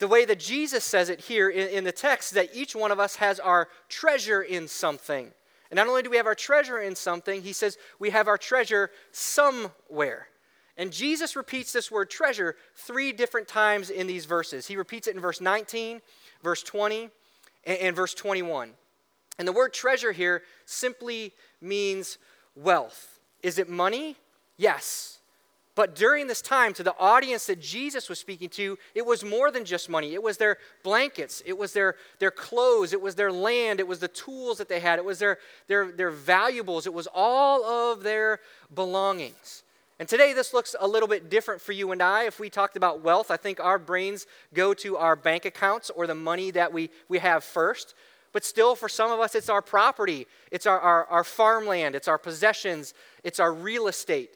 the 0.00 0.08
way 0.08 0.24
that 0.24 0.40
Jesus 0.40 0.82
says 0.82 1.10
it 1.10 1.20
here 1.20 1.48
in, 1.48 1.68
in 1.68 1.84
the 1.84 1.92
text, 1.92 2.34
that 2.34 2.48
each 2.52 2.74
one 2.74 2.90
of 2.90 2.98
us 2.98 3.14
has 3.16 3.38
our 3.38 3.68
treasure 3.88 4.42
in 4.42 4.66
something. 4.66 5.30
And 5.70 5.76
not 5.76 5.86
only 5.86 6.02
do 6.02 6.10
we 6.10 6.16
have 6.16 6.26
our 6.26 6.34
treasure 6.34 6.80
in 6.80 6.96
something, 6.96 7.42
he 7.42 7.52
says 7.52 7.78
we 8.00 8.10
have 8.10 8.26
our 8.26 8.38
treasure 8.38 8.90
somewhere. 9.12 10.26
And 10.76 10.90
Jesus 10.92 11.36
repeats 11.36 11.72
this 11.72 11.88
word 11.88 12.10
treasure 12.10 12.56
three 12.74 13.12
different 13.12 13.46
times 13.46 13.90
in 13.90 14.08
these 14.08 14.24
verses. 14.24 14.66
He 14.66 14.76
repeats 14.76 15.06
it 15.06 15.14
in 15.14 15.20
verse 15.20 15.40
19, 15.40 16.00
verse 16.42 16.64
20, 16.64 17.10
and, 17.64 17.78
and 17.78 17.96
verse 17.96 18.14
21. 18.14 18.70
And 19.38 19.48
the 19.48 19.52
word 19.52 19.72
treasure 19.72 20.12
here 20.12 20.42
simply 20.66 21.32
means 21.60 22.18
wealth. 22.54 23.20
Is 23.42 23.58
it 23.58 23.68
money? 23.68 24.16
Yes. 24.56 25.20
But 25.74 25.94
during 25.94 26.26
this 26.26 26.42
time, 26.42 26.74
to 26.74 26.82
the 26.82 26.94
audience 26.98 27.46
that 27.46 27.60
Jesus 27.60 28.08
was 28.08 28.18
speaking 28.18 28.50
to, 28.50 28.76
it 28.94 29.06
was 29.06 29.24
more 29.24 29.50
than 29.50 29.64
just 29.64 29.88
money. 29.88 30.12
It 30.12 30.22
was 30.22 30.36
their 30.36 30.58
blankets, 30.82 31.42
it 31.46 31.56
was 31.56 31.72
their, 31.72 31.94
their 32.18 32.30
clothes, 32.30 32.92
it 32.92 33.00
was 33.00 33.14
their 33.14 33.32
land, 33.32 33.80
it 33.80 33.86
was 33.86 34.00
the 34.00 34.08
tools 34.08 34.58
that 34.58 34.68
they 34.68 34.80
had, 34.80 34.98
it 34.98 35.04
was 35.04 35.20
their, 35.20 35.38
their, 35.68 35.90
their 35.90 36.10
valuables, 36.10 36.86
it 36.86 36.92
was 36.92 37.08
all 37.14 37.64
of 37.64 38.02
their 38.02 38.40
belongings. 38.74 39.62
And 40.00 40.08
today, 40.08 40.32
this 40.32 40.54
looks 40.54 40.74
a 40.80 40.88
little 40.88 41.06
bit 41.06 41.28
different 41.28 41.60
for 41.60 41.72
you 41.72 41.92
and 41.92 42.02
I. 42.02 42.24
If 42.24 42.40
we 42.40 42.48
talked 42.48 42.74
about 42.74 43.02
wealth, 43.02 43.30
I 43.30 43.36
think 43.36 43.60
our 43.60 43.78
brains 43.78 44.26
go 44.54 44.72
to 44.72 44.96
our 44.96 45.14
bank 45.14 45.44
accounts 45.44 45.90
or 45.90 46.06
the 46.06 46.14
money 46.14 46.50
that 46.52 46.72
we, 46.72 46.88
we 47.10 47.18
have 47.18 47.44
first. 47.44 47.94
But 48.32 48.42
still, 48.42 48.74
for 48.74 48.88
some 48.88 49.10
of 49.10 49.20
us, 49.20 49.34
it's 49.34 49.50
our 49.50 49.60
property, 49.60 50.26
it's 50.50 50.64
our, 50.64 50.80
our, 50.80 51.04
our 51.08 51.22
farmland, 51.22 51.94
it's 51.94 52.08
our 52.08 52.16
possessions, 52.16 52.94
it's 53.24 53.38
our 53.38 53.52
real 53.52 53.88
estate. 53.88 54.30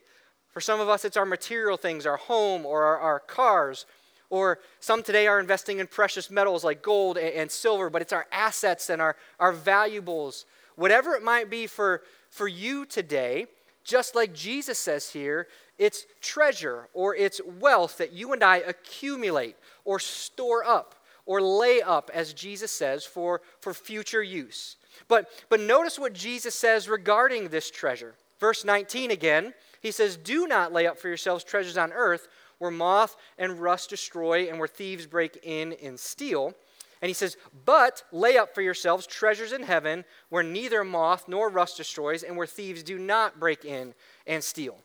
For 0.50 0.60
some 0.60 0.80
of 0.80 0.90
us, 0.90 1.02
it's 1.02 1.16
our 1.16 1.24
material 1.24 1.78
things, 1.78 2.04
our 2.04 2.18
home 2.18 2.66
or 2.66 2.84
our, 2.84 2.98
our 2.98 3.20
cars. 3.20 3.86
Or 4.28 4.58
some 4.80 5.02
today 5.02 5.26
are 5.28 5.40
investing 5.40 5.78
in 5.78 5.86
precious 5.86 6.30
metals 6.30 6.62
like 6.62 6.82
gold 6.82 7.16
and, 7.16 7.32
and, 7.32 7.50
silver, 7.50 7.88
but 7.88 8.02
it's 8.02 8.12
our 8.12 8.26
assets 8.30 8.90
and 8.90 9.00
our, 9.00 9.16
our 9.40 9.52
valuables. 9.52 10.44
Whatever 10.76 11.14
it 11.14 11.22
might 11.22 11.48
be 11.48 11.66
for, 11.66 12.02
for 12.28 12.46
you 12.46 12.84
today, 12.84 13.46
just 13.84 14.14
like 14.14 14.32
Jesus 14.32 14.78
says 14.78 15.10
here, 15.10 15.46
it's 15.78 16.06
treasure 16.20 16.88
or 16.92 17.14
it's 17.14 17.40
wealth 17.60 17.98
that 17.98 18.12
you 18.12 18.32
and 18.32 18.42
I 18.42 18.58
accumulate 18.58 19.56
or 19.84 19.98
store 19.98 20.64
up 20.64 20.94
or 21.26 21.40
lay 21.40 21.80
up, 21.80 22.10
as 22.12 22.32
Jesus 22.32 22.70
says, 22.70 23.04
for, 23.04 23.40
for 23.60 23.72
future 23.72 24.22
use. 24.22 24.76
But, 25.08 25.28
but 25.48 25.60
notice 25.60 25.98
what 25.98 26.12
Jesus 26.12 26.54
says 26.54 26.88
regarding 26.88 27.48
this 27.48 27.70
treasure. 27.70 28.14
Verse 28.38 28.64
19 28.64 29.10
again 29.10 29.54
he 29.84 29.90
says, 29.90 30.16
Do 30.16 30.46
not 30.48 30.72
lay 30.72 30.86
up 30.86 30.98
for 30.98 31.08
yourselves 31.08 31.44
treasures 31.44 31.76
on 31.76 31.92
earth 31.92 32.26
where 32.56 32.70
moth 32.70 33.16
and 33.36 33.60
rust 33.60 33.90
destroy 33.90 34.48
and 34.48 34.58
where 34.58 34.66
thieves 34.66 35.06
break 35.06 35.38
in 35.42 35.74
and 35.74 36.00
steal. 36.00 36.54
And 37.04 37.10
he 37.10 37.12
says, 37.12 37.36
But 37.66 38.02
lay 38.12 38.38
up 38.38 38.54
for 38.54 38.62
yourselves 38.62 39.06
treasures 39.06 39.52
in 39.52 39.64
heaven 39.64 40.06
where 40.30 40.42
neither 40.42 40.82
moth 40.84 41.28
nor 41.28 41.50
rust 41.50 41.76
destroys 41.76 42.22
and 42.22 42.34
where 42.34 42.46
thieves 42.46 42.82
do 42.82 42.98
not 42.98 43.38
break 43.38 43.66
in 43.66 43.92
and 44.26 44.42
steal. 44.42 44.78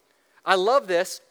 I 0.44 0.56
love 0.56 0.88
this. 0.88 1.22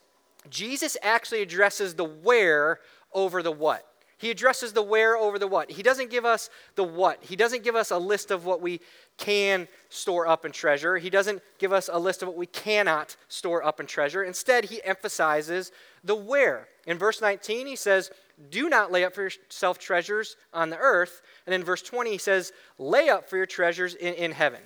Jesus 0.49 0.97
actually 1.02 1.42
addresses 1.42 1.92
the 1.92 2.07
where 2.07 2.80
over 3.12 3.42
the 3.42 3.52
what. 3.52 3.85
He 4.16 4.30
addresses 4.30 4.73
the 4.73 4.83
where 4.83 5.14
over 5.14 5.38
the 5.38 5.47
what. 5.47 5.71
He 5.71 5.83
doesn't 5.83 6.09
give 6.09 6.25
us 6.25 6.49
the 6.75 6.85
what. 6.85 7.23
He 7.23 7.37
doesn't 7.37 7.64
give 7.64 7.76
us 7.76 7.90
a 7.90 7.99
list 7.99 8.30
of 8.30 8.47
what 8.47 8.62
we 8.62 8.80
can 9.18 9.68
store 9.90 10.26
up 10.26 10.47
and 10.47 10.54
treasure. 10.54 10.97
He 10.97 11.11
doesn't 11.11 11.42
give 11.59 11.71
us 11.71 11.90
a 11.92 11.99
list 11.99 12.23
of 12.23 12.28
what 12.28 12.38
we 12.38 12.47
cannot 12.47 13.14
store 13.28 13.62
up 13.62 13.78
and 13.78 13.87
treasure. 13.87 14.25
Instead, 14.25 14.64
he 14.64 14.83
emphasizes 14.85 15.71
the 16.02 16.16
where. 16.16 16.66
In 16.87 16.97
verse 16.97 17.21
19, 17.21 17.66
he 17.66 17.76
says, 17.76 18.11
Do 18.50 18.68
not 18.68 18.92
lay 18.92 19.04
up 19.04 19.14
for 19.14 19.23
yourself 19.23 19.78
treasures 19.78 20.37
on 20.52 20.71
the 20.71 20.78
earth. 20.78 21.23
And 21.47 21.54
in 21.54 21.64
verse 21.64 21.83
20, 21.83 22.11
he 22.11 22.18
says, 22.18 22.52
Lay 22.78 23.09
up 23.09 23.28
for 23.28 23.37
your 23.37 23.47
treasures 23.47 23.95
in, 23.95 24.14
in 24.14 24.33
heaven. 24.33 24.61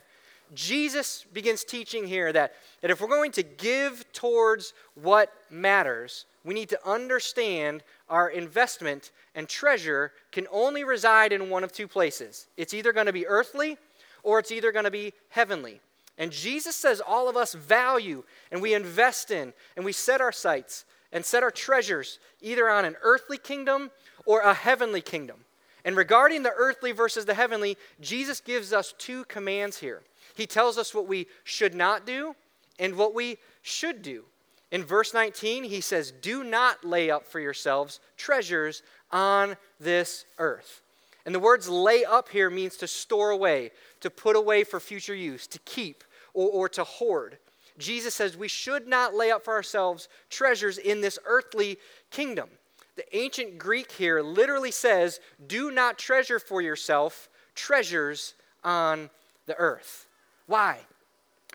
Jesus 0.54 1.24
begins 1.32 1.64
teaching 1.64 2.06
here 2.06 2.32
that, 2.32 2.54
that 2.82 2.90
if 2.90 3.00
we're 3.00 3.08
going 3.08 3.32
to 3.32 3.42
give 3.42 4.04
towards 4.12 4.74
what 4.94 5.32
matters, 5.50 6.26
we 6.44 6.54
need 6.54 6.68
to 6.70 6.88
understand 6.88 7.82
our 8.08 8.28
investment 8.28 9.12
and 9.34 9.48
treasure 9.48 10.12
can 10.30 10.46
only 10.50 10.84
reside 10.84 11.32
in 11.32 11.48
one 11.48 11.64
of 11.64 11.72
two 11.72 11.88
places. 11.88 12.48
It's 12.56 12.74
either 12.74 12.92
going 12.92 13.06
to 13.06 13.12
be 13.12 13.26
earthly 13.26 13.78
or 14.22 14.38
it's 14.38 14.52
either 14.52 14.72
going 14.72 14.84
to 14.84 14.90
be 14.90 15.14
heavenly. 15.30 15.80
And 16.18 16.30
Jesus 16.30 16.76
says 16.76 17.00
all 17.00 17.28
of 17.28 17.36
us 17.36 17.54
value 17.54 18.22
and 18.50 18.60
we 18.60 18.74
invest 18.74 19.30
in 19.30 19.54
and 19.76 19.84
we 19.84 19.92
set 19.92 20.20
our 20.20 20.32
sights 20.32 20.84
and 21.12 21.24
set 21.24 21.42
our 21.42 21.50
treasures 21.50 22.18
either 22.40 22.68
on 22.68 22.84
an 22.84 22.96
earthly 23.02 23.38
kingdom 23.38 23.90
or 24.24 24.40
a 24.40 24.54
heavenly 24.54 25.00
kingdom. 25.00 25.44
And 25.84 25.96
regarding 25.96 26.42
the 26.42 26.52
earthly 26.56 26.92
versus 26.92 27.24
the 27.24 27.34
heavenly, 27.34 27.76
Jesus 28.00 28.40
gives 28.40 28.72
us 28.72 28.94
two 28.98 29.24
commands 29.24 29.78
here. 29.78 30.02
He 30.34 30.46
tells 30.46 30.78
us 30.78 30.94
what 30.94 31.08
we 31.08 31.26
should 31.44 31.74
not 31.74 32.06
do 32.06 32.34
and 32.78 32.96
what 32.96 33.14
we 33.14 33.38
should 33.62 34.02
do. 34.02 34.24
In 34.70 34.84
verse 34.84 35.12
19, 35.12 35.64
he 35.64 35.80
says, 35.80 36.12
Do 36.12 36.42
not 36.42 36.84
lay 36.84 37.10
up 37.10 37.26
for 37.26 37.40
yourselves 37.40 38.00
treasures 38.16 38.82
on 39.10 39.56
this 39.78 40.24
earth. 40.38 40.80
And 41.26 41.34
the 41.34 41.40
words 41.40 41.68
lay 41.68 42.04
up 42.04 42.30
here 42.30 42.48
means 42.48 42.76
to 42.78 42.86
store 42.86 43.30
away, 43.30 43.70
to 44.00 44.10
put 44.10 44.34
away 44.34 44.64
for 44.64 44.80
future 44.80 45.14
use, 45.14 45.46
to 45.48 45.58
keep, 45.60 46.02
or, 46.34 46.48
or 46.48 46.68
to 46.70 46.84
hoard. 46.84 47.38
Jesus 47.78 48.14
says 48.14 48.36
we 48.36 48.48
should 48.48 48.86
not 48.86 49.14
lay 49.14 49.30
up 49.30 49.44
for 49.44 49.54
ourselves 49.54 50.08
treasures 50.30 50.78
in 50.78 51.00
this 51.00 51.18
earthly 51.24 51.78
kingdom. 52.10 52.48
The 52.96 53.16
ancient 53.16 53.58
Greek 53.58 53.90
here 53.92 54.22
literally 54.22 54.70
says, 54.70 55.20
Do 55.46 55.70
not 55.70 55.98
treasure 55.98 56.38
for 56.38 56.60
yourself 56.60 57.28
treasures 57.54 58.34
on 58.64 59.10
the 59.46 59.56
earth. 59.56 60.06
Why? 60.46 60.80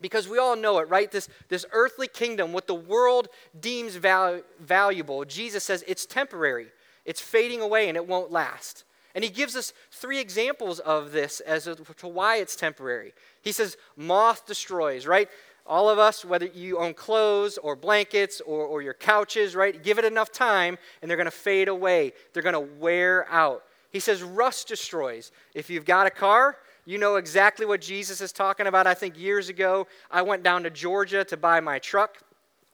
Because 0.01 0.27
we 0.27 0.37
all 0.37 0.55
know 0.55 0.79
it, 0.79 0.89
right? 0.89 1.11
This, 1.11 1.29
this 1.49 1.65
earthly 1.71 2.07
kingdom, 2.07 2.53
what 2.53 2.67
the 2.67 2.75
world 2.75 3.29
deems 3.59 3.95
val- 3.95 4.41
valuable, 4.59 5.25
Jesus 5.25 5.63
says 5.63 5.83
it's 5.87 6.05
temporary, 6.05 6.67
it's 7.05 7.21
fading 7.21 7.61
away, 7.61 7.87
and 7.87 7.95
it 7.95 8.07
won't 8.07 8.31
last. 8.31 8.83
And 9.15 9.23
he 9.23 9.31
gives 9.31 9.55
us 9.55 9.73
three 9.91 10.19
examples 10.19 10.79
of 10.79 11.11
this 11.11 11.39
as 11.39 11.63
to 11.63 12.07
why 12.07 12.37
it's 12.37 12.55
temporary. 12.55 13.13
He 13.41 13.51
says, 13.51 13.75
moth 13.95 14.45
destroys, 14.45 15.07
right? 15.07 15.27
All 15.67 15.89
of 15.89 15.99
us, 15.99 16.23
whether 16.23 16.45
you 16.45 16.79
own 16.79 16.93
clothes 16.93 17.57
or 17.57 17.75
blankets 17.75 18.41
or, 18.41 18.65
or 18.65 18.81
your 18.81 18.93
couches, 18.93 19.55
right? 19.55 19.83
Give 19.83 19.99
it 19.99 20.05
enough 20.05 20.31
time 20.31 20.77
and 21.01 21.09
they're 21.09 21.17
going 21.17 21.25
to 21.25 21.31
fade 21.31 21.67
away. 21.67 22.13
They're 22.33 22.43
going 22.43 22.53
to 22.53 22.73
wear 22.79 23.27
out. 23.29 23.63
He 23.91 23.99
says, 23.99 24.23
rust 24.23 24.67
destroys. 24.67 25.31
If 25.53 25.69
you've 25.69 25.85
got 25.85 26.07
a 26.07 26.11
car, 26.11 26.57
you 26.85 26.97
know 26.97 27.17
exactly 27.17 27.65
what 27.65 27.81
Jesus 27.81 28.21
is 28.21 28.31
talking 28.31 28.65
about. 28.65 28.87
I 28.87 28.93
think 28.93 29.19
years 29.19 29.49
ago, 29.49 29.87
I 30.09 30.21
went 30.21 30.41
down 30.41 30.63
to 30.63 30.69
Georgia 30.69 31.25
to 31.25 31.35
buy 31.35 31.59
my 31.59 31.79
truck. 31.79 32.17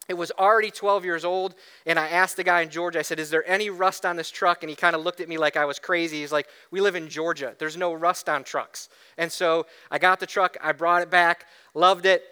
It 0.09 0.15
was 0.15 0.31
already 0.37 0.69
12 0.69 1.05
years 1.05 1.23
old, 1.23 1.55
and 1.85 1.97
I 1.97 2.09
asked 2.09 2.35
the 2.35 2.43
guy 2.43 2.61
in 2.61 2.69
Georgia, 2.69 2.99
I 2.99 3.03
said, 3.03 3.19
Is 3.19 3.29
there 3.29 3.47
any 3.49 3.69
rust 3.69 4.05
on 4.05 4.17
this 4.17 4.29
truck? 4.29 4.61
And 4.61 4.69
he 4.69 4.75
kind 4.75 4.95
of 4.95 5.01
looked 5.01 5.21
at 5.21 5.29
me 5.29 5.37
like 5.37 5.55
I 5.55 5.63
was 5.63 5.79
crazy. 5.79 6.19
He's 6.19 6.31
like, 6.31 6.47
We 6.71 6.81
live 6.81 6.95
in 6.95 7.07
Georgia. 7.07 7.55
There's 7.57 7.77
no 7.77 7.93
rust 7.93 8.27
on 8.27 8.43
trucks. 8.43 8.89
And 9.17 9.31
so 9.31 9.65
I 9.89 9.99
got 9.99 10.19
the 10.19 10.25
truck, 10.25 10.57
I 10.61 10.73
brought 10.73 11.01
it 11.01 11.09
back, 11.09 11.45
loved 11.73 12.05
it. 12.05 12.23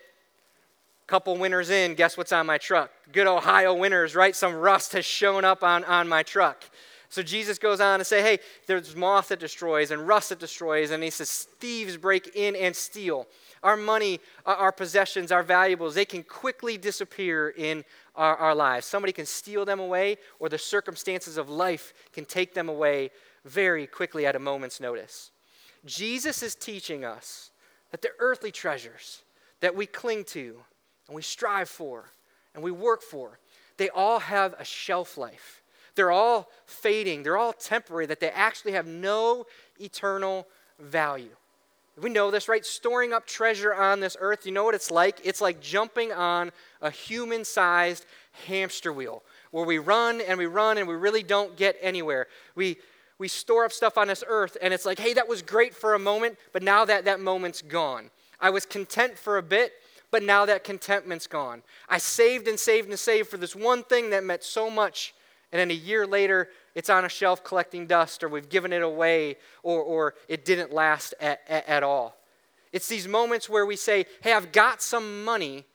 Couple 1.11 1.35
winters 1.35 1.69
in, 1.69 1.95
guess 1.95 2.15
what's 2.15 2.31
on 2.31 2.45
my 2.45 2.57
truck? 2.57 2.89
Good 3.11 3.27
Ohio 3.27 3.73
winters, 3.73 4.15
right? 4.15 4.33
Some 4.33 4.53
rust 4.53 4.93
has 4.93 5.03
shown 5.03 5.43
up 5.43 5.61
on, 5.61 5.83
on 5.83 6.07
my 6.07 6.23
truck. 6.23 6.63
So 7.09 7.21
Jesus 7.21 7.59
goes 7.59 7.81
on 7.81 7.99
to 7.99 8.05
say, 8.05 8.21
hey, 8.21 8.39
there's 8.65 8.95
moth 8.95 9.27
that 9.27 9.41
destroys 9.41 9.91
and 9.91 10.07
rust 10.07 10.29
that 10.29 10.39
destroys. 10.39 10.91
And 10.91 11.03
he 11.03 11.09
says, 11.09 11.49
thieves 11.59 11.97
break 11.97 12.33
in 12.33 12.55
and 12.55 12.73
steal. 12.73 13.27
Our 13.61 13.75
money, 13.75 14.21
our 14.45 14.71
possessions, 14.71 15.33
our 15.33 15.43
valuables, 15.43 15.95
they 15.95 16.05
can 16.05 16.23
quickly 16.23 16.77
disappear 16.77 17.49
in 17.57 17.83
our, 18.15 18.37
our 18.37 18.55
lives. 18.55 18.85
Somebody 18.85 19.11
can 19.11 19.25
steal 19.25 19.65
them 19.65 19.81
away, 19.81 20.15
or 20.39 20.47
the 20.47 20.57
circumstances 20.57 21.35
of 21.35 21.49
life 21.49 21.93
can 22.13 22.23
take 22.23 22.53
them 22.53 22.69
away 22.69 23.11
very 23.43 23.85
quickly 23.85 24.25
at 24.25 24.37
a 24.37 24.39
moment's 24.39 24.79
notice. 24.79 25.31
Jesus 25.85 26.41
is 26.41 26.55
teaching 26.55 27.03
us 27.03 27.51
that 27.91 28.01
the 28.01 28.11
earthly 28.19 28.53
treasures 28.53 29.23
that 29.59 29.75
we 29.75 29.85
cling 29.85 30.23
to 30.23 30.55
and 31.11 31.15
we 31.17 31.21
strive 31.21 31.67
for 31.67 32.05
and 32.55 32.63
we 32.63 32.71
work 32.71 33.01
for, 33.01 33.37
they 33.75 33.89
all 33.89 34.19
have 34.19 34.55
a 34.57 34.63
shelf 34.63 35.17
life. 35.17 35.61
They're 35.95 36.09
all 36.09 36.49
fading, 36.65 37.23
they're 37.23 37.35
all 37.35 37.51
temporary, 37.51 38.05
that 38.05 38.21
they 38.21 38.29
actually 38.29 38.71
have 38.71 38.87
no 38.87 39.45
eternal 39.77 40.47
value. 40.79 41.35
We 42.01 42.09
know 42.09 42.31
this, 42.31 42.47
right? 42.47 42.65
Storing 42.65 43.11
up 43.11 43.27
treasure 43.27 43.75
on 43.75 43.99
this 43.99 44.15
earth, 44.21 44.45
you 44.45 44.53
know 44.53 44.63
what 44.63 44.73
it's 44.73 44.89
like? 44.89 45.19
It's 45.25 45.41
like 45.41 45.59
jumping 45.59 46.13
on 46.13 46.53
a 46.81 46.89
human 46.89 47.43
sized 47.43 48.05
hamster 48.47 48.93
wheel 48.93 49.21
where 49.51 49.65
we 49.65 49.79
run 49.79 50.21
and 50.21 50.39
we 50.39 50.45
run 50.45 50.77
and 50.77 50.87
we 50.87 50.95
really 50.95 51.23
don't 51.23 51.57
get 51.57 51.75
anywhere. 51.81 52.27
We, 52.55 52.77
we 53.17 53.27
store 53.27 53.65
up 53.65 53.73
stuff 53.73 53.97
on 53.97 54.07
this 54.07 54.23
earth 54.25 54.55
and 54.61 54.73
it's 54.73 54.85
like, 54.85 54.97
hey, 54.97 55.13
that 55.15 55.27
was 55.27 55.41
great 55.41 55.75
for 55.75 55.93
a 55.93 55.99
moment, 55.99 56.37
but 56.53 56.63
now 56.63 56.85
that 56.85 57.03
that 57.03 57.19
moment's 57.19 57.61
gone. 57.61 58.11
I 58.39 58.49
was 58.49 58.65
content 58.65 59.17
for 59.17 59.37
a 59.37 59.43
bit, 59.43 59.73
but 60.11 60.21
now 60.21 60.45
that 60.45 60.63
contentment's 60.63 61.25
gone. 61.25 61.63
I 61.89 61.97
saved 61.97 62.47
and 62.47 62.59
saved 62.59 62.89
and 62.89 62.99
saved 62.99 63.29
for 63.29 63.37
this 63.37 63.55
one 63.55 63.83
thing 63.83 64.09
that 64.11 64.23
meant 64.23 64.43
so 64.43 64.69
much 64.69 65.13
And 65.51 65.59
then 65.59 65.69
a 65.69 65.73
year 65.73 66.07
later, 66.07 66.49
it's 66.75 66.89
on 66.89 67.03
a 67.03 67.09
shelf 67.09 67.43
collecting 67.43 67.85
dust, 67.85 68.23
or 68.23 68.29
we've 68.29 68.47
given 68.47 68.71
it 68.71 68.81
away, 68.81 69.35
or, 69.63 69.81
or 69.81 70.15
it 70.29 70.45
didn't 70.45 70.71
last 70.71 71.13
at, 71.19 71.41
at, 71.47 71.67
at 71.67 71.83
all. 71.83 72.15
It's 72.71 72.87
these 72.87 73.07
moments 73.07 73.49
where 73.49 73.65
we 73.65 73.75
say, 73.75 74.05
Hey, 74.21 74.31
I've 74.31 74.51
got 74.51 74.81
some 74.81 75.25
money. 75.25 75.65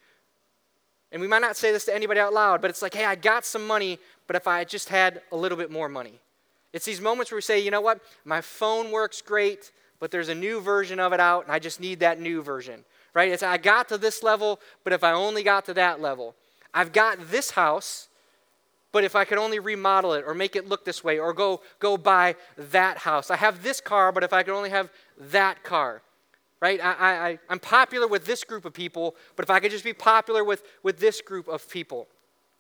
And 1.12 1.20
we 1.20 1.28
might 1.28 1.42
not 1.42 1.56
say 1.56 1.72
this 1.72 1.84
to 1.84 1.94
anybody 1.94 2.20
out 2.20 2.32
loud, 2.32 2.62
but 2.62 2.70
it's 2.70 2.80
like, 2.80 2.94
Hey, 2.94 3.04
I 3.04 3.14
got 3.16 3.44
some 3.44 3.66
money, 3.66 3.98
but 4.26 4.34
if 4.34 4.48
I 4.48 4.64
just 4.64 4.88
had 4.88 5.20
a 5.30 5.36
little 5.36 5.58
bit 5.58 5.70
more 5.70 5.88
money. 5.88 6.20
It's 6.72 6.84
these 6.84 7.00
moments 7.00 7.30
where 7.30 7.36
we 7.36 7.42
say, 7.42 7.58
You 7.60 7.70
know 7.70 7.82
what? 7.82 8.00
My 8.24 8.40
phone 8.40 8.90
works 8.90 9.20
great, 9.20 9.72
but 10.00 10.10
there's 10.10 10.30
a 10.30 10.34
new 10.34 10.60
version 10.60 11.00
of 11.00 11.12
it 11.12 11.20
out, 11.20 11.44
and 11.44 11.52
I 11.52 11.58
just 11.58 11.80
need 11.80 12.00
that 12.00 12.18
new 12.18 12.42
version. 12.42 12.84
Right? 13.16 13.32
It's 13.32 13.42
I 13.42 13.56
got 13.56 13.88
to 13.88 13.96
this 13.96 14.22
level, 14.22 14.60
but 14.84 14.92
if 14.92 15.02
I 15.02 15.12
only 15.12 15.42
got 15.42 15.64
to 15.64 15.74
that 15.74 16.02
level. 16.02 16.34
I've 16.74 16.92
got 16.92 17.30
this 17.30 17.52
house, 17.52 18.08
but 18.92 19.04
if 19.04 19.16
I 19.16 19.24
could 19.24 19.38
only 19.38 19.58
remodel 19.58 20.12
it 20.12 20.24
or 20.26 20.34
make 20.34 20.54
it 20.54 20.68
look 20.68 20.84
this 20.84 21.02
way 21.02 21.18
or 21.18 21.32
go, 21.32 21.62
go 21.78 21.96
buy 21.96 22.36
that 22.58 22.98
house. 22.98 23.30
I 23.30 23.36
have 23.36 23.62
this 23.62 23.80
car, 23.80 24.12
but 24.12 24.22
if 24.22 24.34
I 24.34 24.42
could 24.42 24.52
only 24.52 24.68
have 24.68 24.90
that 25.18 25.64
car. 25.64 26.02
Right? 26.60 26.78
I, 26.78 27.30
I, 27.30 27.38
I'm 27.48 27.58
popular 27.58 28.06
with 28.06 28.26
this 28.26 28.44
group 28.44 28.66
of 28.66 28.74
people, 28.74 29.16
but 29.34 29.46
if 29.46 29.50
I 29.50 29.60
could 29.60 29.70
just 29.70 29.84
be 29.84 29.94
popular 29.94 30.44
with, 30.44 30.62
with 30.82 30.98
this 30.98 31.22
group 31.22 31.48
of 31.48 31.66
people. 31.70 32.08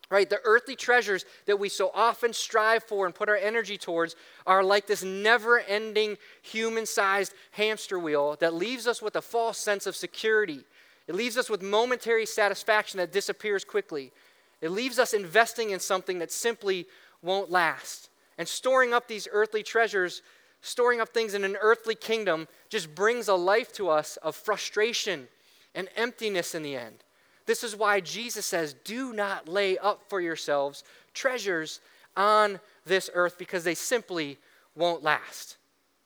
Right? 0.08 0.30
The 0.30 0.40
earthly 0.44 0.76
treasures 0.76 1.24
that 1.46 1.58
we 1.58 1.68
so 1.68 1.90
often 1.92 2.32
strive 2.32 2.84
for 2.84 3.06
and 3.06 3.14
put 3.14 3.28
our 3.28 3.36
energy 3.36 3.76
towards 3.76 4.14
are 4.46 4.62
like 4.62 4.86
this 4.86 5.02
never 5.02 5.58
ending 5.58 6.16
human 6.42 6.86
sized 6.86 7.34
hamster 7.50 7.98
wheel 7.98 8.36
that 8.38 8.54
leaves 8.54 8.86
us 8.86 9.02
with 9.02 9.16
a 9.16 9.22
false 9.22 9.58
sense 9.58 9.84
of 9.84 9.96
security. 9.96 10.64
It 11.08 11.16
leaves 11.16 11.36
us 11.36 11.50
with 11.50 11.60
momentary 11.60 12.24
satisfaction 12.24 12.98
that 12.98 13.12
disappears 13.12 13.64
quickly. 13.64 14.12
It 14.60 14.70
leaves 14.70 14.98
us 14.98 15.12
investing 15.12 15.70
in 15.70 15.80
something 15.80 16.20
that 16.20 16.32
simply 16.32 16.86
won't 17.22 17.50
last. 17.50 18.08
And 18.38 18.46
storing 18.46 18.92
up 18.92 19.08
these 19.08 19.26
earthly 19.32 19.62
treasures, 19.62 20.22
storing 20.60 21.00
up 21.00 21.10
things 21.10 21.34
in 21.34 21.44
an 21.44 21.56
earthly 21.60 21.94
kingdom, 21.94 22.48
just 22.68 22.94
brings 22.94 23.28
a 23.28 23.34
life 23.34 23.72
to 23.74 23.88
us 23.88 24.18
of 24.18 24.36
frustration 24.36 25.28
and 25.74 25.88
emptiness 25.96 26.54
in 26.54 26.62
the 26.62 26.76
end. 26.76 27.02
This 27.46 27.62
is 27.64 27.76
why 27.76 28.00
Jesus 28.00 28.44
says, 28.44 28.74
Do 28.84 29.12
not 29.12 29.48
lay 29.48 29.78
up 29.78 30.02
for 30.08 30.20
yourselves 30.20 30.84
treasures 31.14 31.80
on 32.16 32.60
this 32.84 33.08
earth 33.14 33.38
because 33.38 33.64
they 33.64 33.74
simply 33.74 34.38
won't 34.74 35.02
last. 35.02 35.56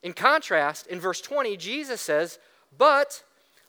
In 0.03 0.13
contrast, 0.13 0.87
in 0.87 0.99
verse 0.99 1.21
20, 1.21 1.57
Jesus 1.57 2.01
says, 2.01 2.39
But 2.77 3.23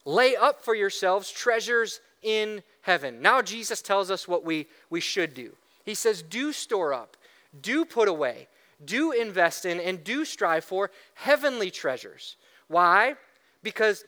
lay 0.04 0.36
up 0.36 0.62
for 0.62 0.74
yourselves 0.74 1.30
treasures 1.30 2.00
in 2.22 2.62
heaven. 2.82 3.20
Now, 3.20 3.42
Jesus 3.42 3.82
tells 3.82 4.10
us 4.10 4.28
what 4.28 4.44
we, 4.44 4.66
we 4.90 5.00
should 5.00 5.34
do. 5.34 5.54
He 5.84 5.94
says, 5.94 6.22
Do 6.22 6.52
store 6.52 6.94
up, 6.94 7.16
do 7.60 7.84
put 7.84 8.08
away, 8.08 8.48
do 8.84 9.12
invest 9.12 9.64
in, 9.64 9.80
and 9.80 10.02
do 10.02 10.24
strive 10.24 10.64
for 10.64 10.90
heavenly 11.14 11.70
treasures. 11.70 12.36
Why? 12.68 13.16
Because 13.62 14.04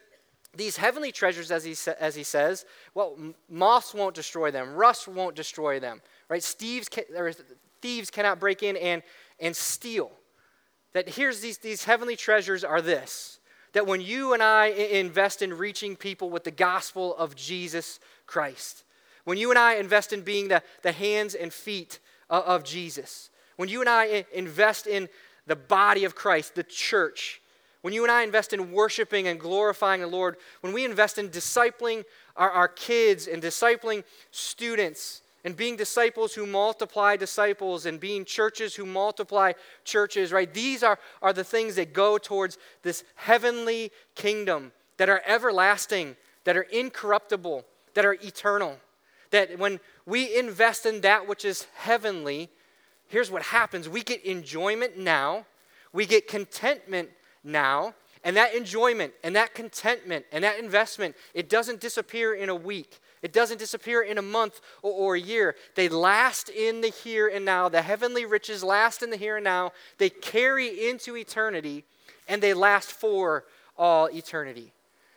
these 0.56 0.76
heavenly 0.76 1.12
treasures, 1.12 1.50
as 1.50 1.64
he, 1.64 1.74
sa- 1.74 1.94
as 1.98 2.14
he 2.14 2.22
says, 2.22 2.64
well, 2.94 3.16
moths 3.48 3.94
won't 3.94 4.14
destroy 4.14 4.50
them, 4.50 4.74
rust 4.74 5.08
won't 5.08 5.36
destroy 5.36 5.80
them, 5.80 6.00
right? 6.28 6.42
Thieves, 6.42 6.88
ca- 6.88 7.32
thieves 7.80 8.10
cannot 8.10 8.40
break 8.40 8.62
in 8.62 8.76
and, 8.76 9.02
and 9.40 9.54
steal. 9.54 10.10
That 10.92 11.08
here's 11.08 11.40
these, 11.40 11.58
these 11.58 11.84
heavenly 11.84 12.16
treasures 12.16 12.64
are 12.64 12.80
this 12.80 13.38
that 13.74 13.88
when 13.88 14.00
you 14.00 14.34
and 14.34 14.42
I 14.42 14.66
invest 14.66 15.42
in 15.42 15.52
reaching 15.52 15.96
people 15.96 16.30
with 16.30 16.44
the 16.44 16.52
gospel 16.52 17.14
of 17.16 17.34
Jesus 17.34 17.98
Christ, 18.24 18.84
when 19.24 19.36
you 19.36 19.50
and 19.50 19.58
I 19.58 19.74
invest 19.74 20.12
in 20.12 20.22
being 20.22 20.46
the, 20.46 20.62
the 20.82 20.92
hands 20.92 21.34
and 21.34 21.52
feet 21.52 21.98
of, 22.30 22.44
of 22.44 22.64
Jesus, 22.64 23.30
when 23.56 23.68
you 23.68 23.80
and 23.80 23.88
I 23.88 24.26
invest 24.32 24.86
in 24.86 25.08
the 25.46 25.56
body 25.56 26.04
of 26.04 26.14
Christ, 26.14 26.54
the 26.54 26.62
church, 26.62 27.42
when 27.84 27.92
you 27.92 28.02
and 28.02 28.10
I 28.10 28.22
invest 28.22 28.54
in 28.54 28.72
worshiping 28.72 29.28
and 29.28 29.38
glorifying 29.38 30.00
the 30.00 30.06
Lord, 30.06 30.36
when 30.62 30.72
we 30.72 30.86
invest 30.86 31.18
in 31.18 31.28
discipling 31.28 32.06
our, 32.34 32.50
our 32.50 32.66
kids 32.66 33.26
and 33.26 33.42
discipling 33.42 34.04
students, 34.30 35.20
and 35.44 35.54
being 35.54 35.76
disciples 35.76 36.32
who 36.32 36.46
multiply 36.46 37.14
disciples 37.14 37.84
and 37.84 38.00
being 38.00 38.24
churches 38.24 38.74
who 38.74 38.86
multiply 38.86 39.52
churches, 39.84 40.32
right? 40.32 40.54
These 40.54 40.82
are, 40.82 40.98
are 41.20 41.34
the 41.34 41.44
things 41.44 41.76
that 41.76 41.92
go 41.92 42.16
towards 42.16 42.56
this 42.80 43.04
heavenly 43.16 43.92
kingdom 44.14 44.72
that 44.96 45.10
are 45.10 45.20
everlasting, 45.26 46.16
that 46.44 46.56
are 46.56 46.62
incorruptible, 46.62 47.66
that 47.92 48.06
are 48.06 48.14
eternal. 48.14 48.78
That 49.30 49.58
when 49.58 49.78
we 50.06 50.34
invest 50.34 50.86
in 50.86 51.02
that 51.02 51.28
which 51.28 51.44
is 51.44 51.66
heavenly, 51.74 52.48
here's 53.08 53.30
what 53.30 53.42
happens 53.42 53.90
we 53.90 54.02
get 54.02 54.24
enjoyment 54.24 54.96
now, 54.96 55.44
we 55.92 56.06
get 56.06 56.26
contentment 56.26 57.10
now. 57.44 57.94
And 58.24 58.36
that 58.38 58.54
enjoyment 58.54 59.12
and 59.22 59.36
that 59.36 59.54
contentment 59.54 60.24
and 60.32 60.42
that 60.44 60.58
investment, 60.58 61.14
it 61.34 61.50
doesn't 61.50 61.80
disappear 61.80 62.34
in 62.34 62.48
a 62.48 62.54
week. 62.54 62.98
It 63.20 63.32
doesn't 63.32 63.58
disappear 63.58 64.02
in 64.02 64.18
a 64.18 64.22
month 64.22 64.60
or, 64.82 64.92
or, 64.92 65.14
a 65.14 65.20
year. 65.20 65.56
They 65.76 65.88
last 65.88 66.48
in 66.48 66.80
the 66.80 66.88
here 66.88 67.28
and 67.28 67.44
now. 67.44 67.68
The 67.68 67.82
heavenly 67.82 68.26
riches 68.26 68.62
last 68.62 69.02
in 69.02 69.10
the 69.10 69.16
here 69.16 69.36
and 69.36 69.44
now. 69.44 69.72
They 69.98 70.10
carry 70.10 70.88
into 70.88 71.16
eternity 71.16 71.84
and 72.28 72.42
they 72.42 72.54
last 72.54 72.90
for 72.92 73.44
all 73.78 74.08
eternity. 74.10 74.72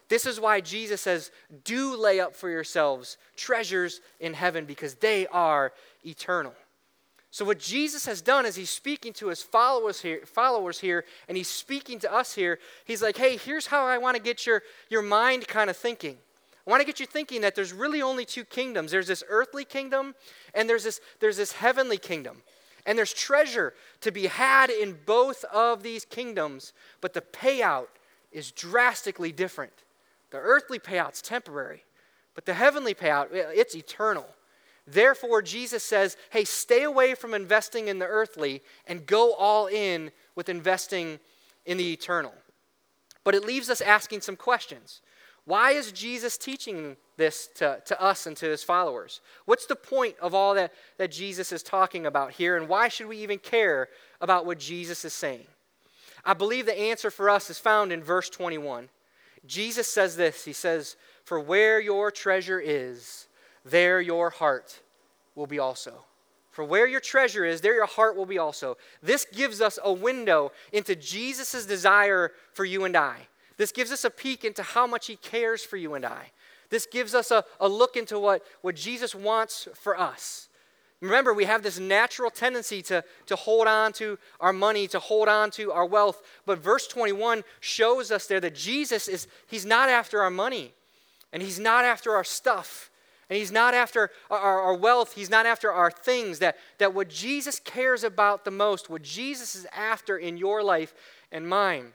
This 0.09 0.25
is 0.25 0.39
why 0.39 0.61
Jesus 0.61 1.01
says, 1.01 1.31
Do 1.65 1.97
lay 1.97 2.19
up 2.19 2.33
for 2.33 2.49
yourselves 2.49 3.17
treasures 3.35 3.99
in 4.19 4.33
heaven 4.33 4.65
because 4.65 4.95
they 4.95 5.27
are 5.27 5.73
eternal. 6.05 6.53
So, 7.29 7.43
what 7.45 7.59
Jesus 7.59 8.05
has 8.05 8.21
done 8.21 8.45
is 8.45 8.55
he's 8.55 8.69
speaking 8.69 9.13
to 9.13 9.27
his 9.27 9.43
followers 9.43 10.01
here, 10.01 10.21
followers 10.25 10.79
here, 10.79 11.03
and 11.27 11.35
he's 11.37 11.49
speaking 11.49 11.99
to 11.99 12.13
us 12.13 12.33
here. 12.33 12.57
He's 12.85 13.01
like, 13.01 13.17
hey, 13.17 13.37
here's 13.37 13.67
how 13.67 13.85
I 13.85 13.97
want 13.97 14.15
to 14.15 14.21
get 14.21 14.45
your, 14.45 14.63
your 14.89 15.01
mind 15.01 15.47
kind 15.47 15.69
of 15.69 15.77
thinking. 15.77 16.17
I 16.65 16.69
want 16.69 16.81
to 16.81 16.85
get 16.85 16.99
you 16.99 17.05
thinking 17.05 17.41
that 17.41 17.55
there's 17.55 17.73
really 17.73 18.01
only 18.01 18.25
two 18.25 18.43
kingdoms 18.43 18.91
there's 18.91 19.07
this 19.07 19.23
earthly 19.29 19.65
kingdom, 19.65 20.15
and 20.53 20.69
there's 20.69 20.83
this, 20.83 20.99
there's 21.19 21.37
this 21.37 21.53
heavenly 21.53 21.97
kingdom. 21.97 22.43
And 22.85 22.97
there's 22.97 23.13
treasure 23.13 23.73
to 23.99 24.11
be 24.11 24.27
had 24.27 24.69
in 24.69 24.97
both 25.05 25.43
of 25.45 25.83
these 25.83 26.05
kingdoms, 26.05 26.71
but 27.01 27.13
the 27.13 27.21
payout 27.21 27.87
is 28.31 28.51
drastically 28.51 29.33
different. 29.33 29.73
The 30.31 30.37
earthly 30.37 30.79
payout's 30.79 31.21
temporary, 31.21 31.83
but 32.35 32.45
the 32.45 32.53
heavenly 32.53 32.93
payout, 32.93 33.27
it's 33.31 33.75
eternal. 33.75 34.25
Therefore, 34.87 35.41
Jesus 35.41 35.83
says, 35.83 36.15
hey, 36.29 36.45
stay 36.45 36.83
away 36.83 37.13
from 37.13 37.33
investing 37.33 37.89
in 37.89 37.99
the 37.99 38.05
earthly 38.05 38.61
and 38.87 39.05
go 39.05 39.33
all 39.33 39.67
in 39.67 40.11
with 40.35 40.47
investing 40.47 41.19
in 41.65 41.77
the 41.77 41.91
eternal. 41.91 42.33
But 43.25 43.35
it 43.35 43.45
leaves 43.45 43.69
us 43.69 43.81
asking 43.81 44.21
some 44.21 44.37
questions. 44.37 45.01
Why 45.43 45.71
is 45.71 45.91
Jesus 45.91 46.37
teaching 46.37 46.95
this 47.17 47.47
to, 47.55 47.81
to 47.85 48.01
us 48.01 48.25
and 48.27 48.35
to 48.37 48.45
his 48.45 48.63
followers? 48.63 49.19
What's 49.45 49.65
the 49.65 49.75
point 49.75 50.15
of 50.21 50.33
all 50.33 50.53
that, 50.55 50.73
that 50.97 51.11
Jesus 51.11 51.51
is 51.51 51.63
talking 51.63 52.05
about 52.05 52.31
here, 52.31 52.55
and 52.55 52.69
why 52.69 52.87
should 52.87 53.07
we 53.07 53.17
even 53.17 53.39
care 53.39 53.89
about 54.21 54.45
what 54.45 54.59
Jesus 54.59 55.03
is 55.03 55.13
saying? 55.13 55.47
I 56.23 56.33
believe 56.33 56.65
the 56.65 56.77
answer 56.77 57.09
for 57.09 57.29
us 57.29 57.49
is 57.49 57.59
found 57.59 57.91
in 57.91 58.03
verse 58.03 58.29
21. 58.29 58.89
Jesus 59.45 59.87
says 59.87 60.17
this 60.17 60.43
He 60.43 60.53
says, 60.53 60.97
For 61.23 61.39
where 61.39 61.79
your 61.79 62.11
treasure 62.11 62.59
is, 62.59 63.27
there 63.69 64.01
your 64.01 64.29
heart 64.29 64.81
will 65.35 65.47
be 65.47 65.59
also. 65.59 66.03
For 66.51 66.63
where 66.63 66.87
your 66.87 66.99
treasure 66.99 67.45
is, 67.45 67.61
there 67.61 67.75
your 67.75 67.85
heart 67.85 68.15
will 68.15 68.25
be 68.25 68.39
also. 68.39 68.77
This 69.03 69.25
gives 69.31 69.61
us 69.61 69.77
a 69.83 69.93
window 69.93 70.51
into 70.73 70.95
Jesus' 70.95 71.65
desire 71.65 72.31
for 72.53 72.65
you 72.65 72.83
and 72.83 72.97
I. 72.97 73.27
This 73.57 73.71
gives 73.71 73.91
us 73.91 74.03
a 74.03 74.09
peek 74.09 74.43
into 74.43 74.63
how 74.63 74.87
much 74.87 75.07
he 75.07 75.17
cares 75.17 75.63
for 75.63 75.77
you 75.77 75.93
and 75.93 76.05
I. 76.05 76.31
This 76.69 76.85
gives 76.85 77.13
us 77.13 77.31
a, 77.31 77.43
a 77.59 77.67
look 77.67 77.95
into 77.95 78.19
what, 78.19 78.43
what 78.61 78.75
Jesus 78.75 79.13
wants 79.13 79.67
for 79.75 79.99
us. 79.99 80.49
Remember, 80.99 81.31
we 81.31 81.45
have 81.45 81.61
this 81.61 81.79
natural 81.79 82.31
tendency 82.31 82.81
to, 82.83 83.03
to 83.27 83.35
hold 83.35 83.67
on 83.67 83.93
to 83.93 84.17
our 84.39 84.51
money, 84.51 84.87
to 84.87 84.99
hold 84.99 85.27
on 85.27 85.51
to 85.51 85.71
our 85.71 85.85
wealth. 85.85 86.23
But 86.45 86.57
verse 86.57 86.87
21 86.87 87.43
shows 87.59 88.11
us 88.11 88.25
there 88.25 88.39
that 88.39 88.55
Jesus 88.55 89.07
is, 89.07 89.27
he's 89.45 89.65
not 89.65 89.89
after 89.89 90.21
our 90.23 90.31
money 90.31 90.73
and 91.31 91.43
he's 91.43 91.59
not 91.59 91.85
after 91.85 92.15
our 92.15 92.23
stuff. 92.23 92.89
And 93.29 93.37
he's 93.37 93.51
not 93.51 93.73
after 93.73 94.09
our, 94.29 94.61
our, 94.61 94.73
wealth, 94.73 95.13
he's 95.13 95.29
not 95.29 95.45
after 95.45 95.71
our 95.71 95.91
things. 95.91 96.39
That, 96.39 96.55
that 96.77 96.93
what 96.93 97.09
Jesus 97.09 97.59
cares 97.59 98.03
about 98.03 98.45
the 98.45 98.51
most, 98.51 98.89
what 98.89 99.01
Jesus 99.01 99.53
is 99.53 99.67
after 99.75 100.17
in 100.17 100.37
your 100.37 100.63
life 100.63 100.93
and 101.31 101.47
mine, 101.47 101.87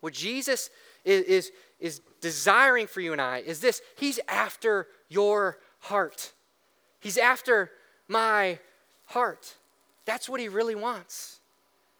what 0.00 0.12
Jesus 0.12 0.70
is, 1.04 1.22
is, 1.24 1.52
is 1.80 2.00
desiring 2.20 2.86
for 2.86 3.00
you 3.00 3.12
and 3.12 3.20
I 3.20 3.38
is 3.38 3.60
this 3.60 3.82
He's 3.96 4.20
after 4.28 4.86
your 5.08 5.58
heart. 5.80 6.32
He's 7.00 7.18
after 7.18 7.70
my 8.06 8.58
heart. 9.06 9.54
That's 10.04 10.28
what 10.28 10.40
he 10.40 10.48
really 10.48 10.74
wants. 10.74 11.40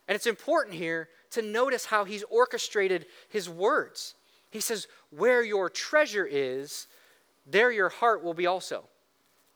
And 0.07 0.15
it's 0.15 0.27
important 0.27 0.75
here 0.75 1.09
to 1.31 1.43
notice 1.43 1.87
how 1.87 2.05
he's 2.05 2.25
orchestrated 2.25 3.07
his 3.29 3.49
words. 3.49 4.15
He 4.51 4.61
says, 4.61 4.87
Where 5.11 5.43
your 5.43 5.71
treasure 5.71 6.27
is, 6.27 6.87
there 7.51 7.71
your 7.71 7.89
heart 7.89 8.23
will 8.23 8.35
be 8.35 8.47
also. 8.47 8.85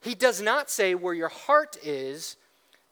He 0.01 0.15
does 0.15 0.41
not 0.41 0.71
say, 0.71 0.95
Where 0.95 1.15
your 1.15 1.29
heart 1.29 1.77
is, 1.83 2.37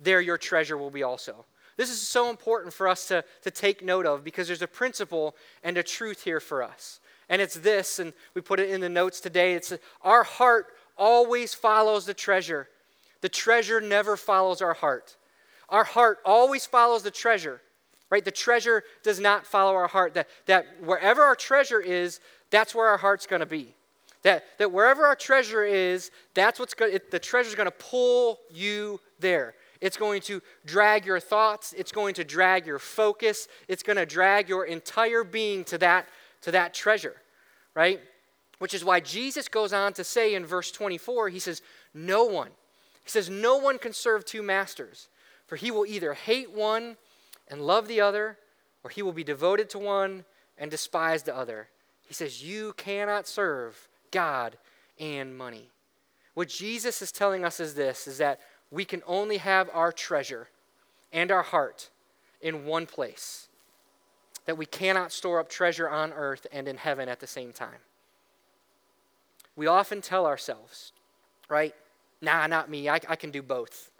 there 0.01 0.21
your 0.21 0.39
treasure 0.39 0.79
will 0.79 0.91
be 0.91 1.03
also. 1.03 1.45
This 1.77 1.91
is 1.91 2.01
so 2.01 2.31
important 2.31 2.75
for 2.75 2.87
us 2.87 3.09
to, 3.09 3.25
to 3.43 3.51
take 3.51 3.83
note 3.83 4.07
of 4.07 4.25
because 4.25 4.47
there's 4.47 4.63
a 4.63 4.69
principle 4.69 5.35
and 5.63 5.77
a 5.77 5.83
truth 5.83 6.23
here 6.23 6.41
for 6.41 6.63
us. 6.63 7.01
And 7.29 7.41
it's 7.41 7.55
this, 7.55 7.99
and 7.99 8.13
we 8.35 8.43
put 8.43 8.61
it 8.61 8.71
in 8.71 8.81
the 8.81 8.89
notes 8.89 9.21
today. 9.21 9.55
It's 9.55 9.73
our 10.03 10.23
heart 10.23 10.67
always 10.99 11.55
follows 11.55 12.05
the 12.05 12.15
treasure. 12.15 12.69
The 13.23 13.29
treasure 13.29 13.81
never 13.81 14.17
follows 14.17 14.61
our 14.61 14.75
heart. 14.75 15.17
Our 15.69 15.85
heart 15.85 16.19
always 16.25 16.67
follows 16.67 17.03
the 17.03 17.11
treasure, 17.11 17.63
right? 18.11 18.25
The 18.25 18.31
treasure 18.31 18.85
does 19.03 19.19
not 19.19 19.47
follow 19.47 19.75
our 19.75 19.87
heart. 19.87 20.15
That, 20.15 20.29
that 20.47 20.67
wherever 20.83 21.23
our 21.23 21.35
treasure 21.35 21.81
is, 21.81 22.21
that's 22.51 22.75
where 22.75 22.89
our 22.89 22.99
heart's 22.99 23.27
going 23.27 23.41
to 23.41 23.47
be. 23.47 23.75
That, 24.23 24.45
that 24.59 24.71
wherever 24.71 25.05
our 25.05 25.17
treasure 25.17 25.65
is, 25.65 26.11
that's 26.35 26.61
what's 26.61 26.75
going 26.75 26.99
the 27.11 27.19
treasure's 27.19 27.55
going 27.55 27.67
to 27.67 27.73
pull 27.73 28.39
you 28.51 29.01
there. 29.19 29.55
It's 29.81 29.97
going 29.97 30.23
to 30.23 30.41
drag 30.65 31.05
your 31.05 31.19
thoughts, 31.19 31.75
it's 31.77 31.91
going 31.91 32.15
to 32.15 32.25
drag 32.25 32.67
your 32.67 32.79
focus, 32.79 33.49
it's 33.67 33.83
going 33.83 33.97
to 33.97 34.07
drag 34.07 34.49
your 34.49 34.65
entire 34.65 35.25
being 35.25 35.65
to 35.65 35.79
that 35.79 36.09
to 36.43 36.53
that 36.53 36.73
treasure, 36.73 37.17
right? 37.75 38.01
Which 38.59 38.75
is 38.75 38.85
why 38.85 39.01
Jesus 39.01 39.49
goes 39.49 39.73
on 39.73 39.93
to 39.95 40.05
say 40.05 40.35
in 40.35 40.47
verse 40.47 40.71
24, 40.71 41.29
he 41.31 41.41
says, 41.41 41.63
"No 41.93 42.25
one." 42.25 42.51
He 43.03 43.11
says, 43.11 43.29
"No 43.29 43.57
one 43.57 43.79
can 43.79 43.93
serve 43.93 44.25
two 44.25 44.43
masters, 44.43 45.09
for 45.49 45.57
he 45.57 45.73
will 45.73 45.85
either 45.85 46.15
hate 46.15 46.53
one 46.53 46.97
and 47.49 47.67
love 47.67 47.89
the 47.89 48.01
other, 48.01 48.39
or 48.85 48.91
he 48.91 49.03
will 49.03 49.13
be 49.13 49.25
devoted 49.25 49.69
to 49.71 49.81
one 49.81 50.25
and 50.57 50.71
despise 50.71 51.25
the 51.25 51.35
other." 51.35 51.71
He 52.07 52.15
says, 52.15 52.45
"You 52.45 52.73
cannot 52.75 53.27
serve 53.27 53.89
God 54.13 54.57
and 54.99 55.37
money." 55.37 55.71
What 56.35 56.49
Jesus 56.49 57.03
is 57.03 57.13
telling 57.13 57.45
us 57.45 57.61
is 57.61 57.75
this 57.75 58.07
is 58.07 58.19
that 58.19 58.41
we 58.71 58.85
can 58.85 59.03
only 59.07 59.39
have 59.39 59.69
our 59.75 59.93
treasure 59.93 60.49
and 61.13 61.31
our 61.31 61.43
heart 61.43 61.91
in 62.41 62.65
one 62.65 62.87
place. 62.87 63.49
That 64.47 64.59
we 64.59 64.67
cannot 64.67 65.13
store 65.13 65.39
up 65.39 65.49
treasure 65.49 65.89
on 65.89 66.13
earth 66.13 66.47
and 66.51 66.67
in 66.67 66.77
heaven 66.77 67.09
at 67.09 67.21
the 67.21 67.27
same 67.27 67.53
time. 67.53 67.81
We 69.55 69.67
often 69.67 70.01
tell 70.01 70.27
ourselves, 70.27 70.93
right? 71.49 71.75
Nah, 72.21 72.47
not 72.47 72.71
me. 72.71 72.89
I, 72.89 72.99
I 73.09 73.17
can 73.17 73.31
do 73.31 73.43
both. 73.43 73.91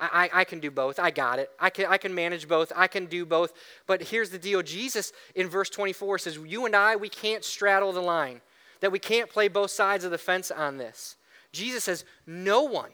I, 0.00 0.30
I, 0.32 0.44
can 0.44 0.60
do 0.60 0.70
both. 0.70 1.00
I 1.00 1.10
got 1.10 1.40
it. 1.40 1.50
I 1.58 1.70
can, 1.70 1.86
I 1.86 1.98
can 1.98 2.14
manage 2.14 2.46
both. 2.46 2.72
I 2.76 2.86
can 2.86 3.06
do 3.06 3.26
both. 3.26 3.52
But 3.86 4.00
here's 4.00 4.30
the 4.30 4.38
deal 4.38 4.62
Jesus 4.62 5.12
in 5.34 5.48
verse 5.48 5.68
24 5.70 6.18
says, 6.18 6.38
You 6.46 6.66
and 6.66 6.76
I, 6.76 6.94
we 6.94 7.08
can't 7.08 7.44
straddle 7.44 7.90
the 7.90 8.00
line, 8.00 8.40
that 8.80 8.92
we 8.92 8.98
can't 8.98 9.30
play 9.30 9.48
both 9.48 9.70
sides 9.70 10.04
of 10.04 10.10
the 10.10 10.18
fence 10.18 10.50
on 10.50 10.76
this. 10.76 11.16
Jesus 11.52 11.84
says, 11.84 12.04
No 12.26 12.62
one 12.62 12.90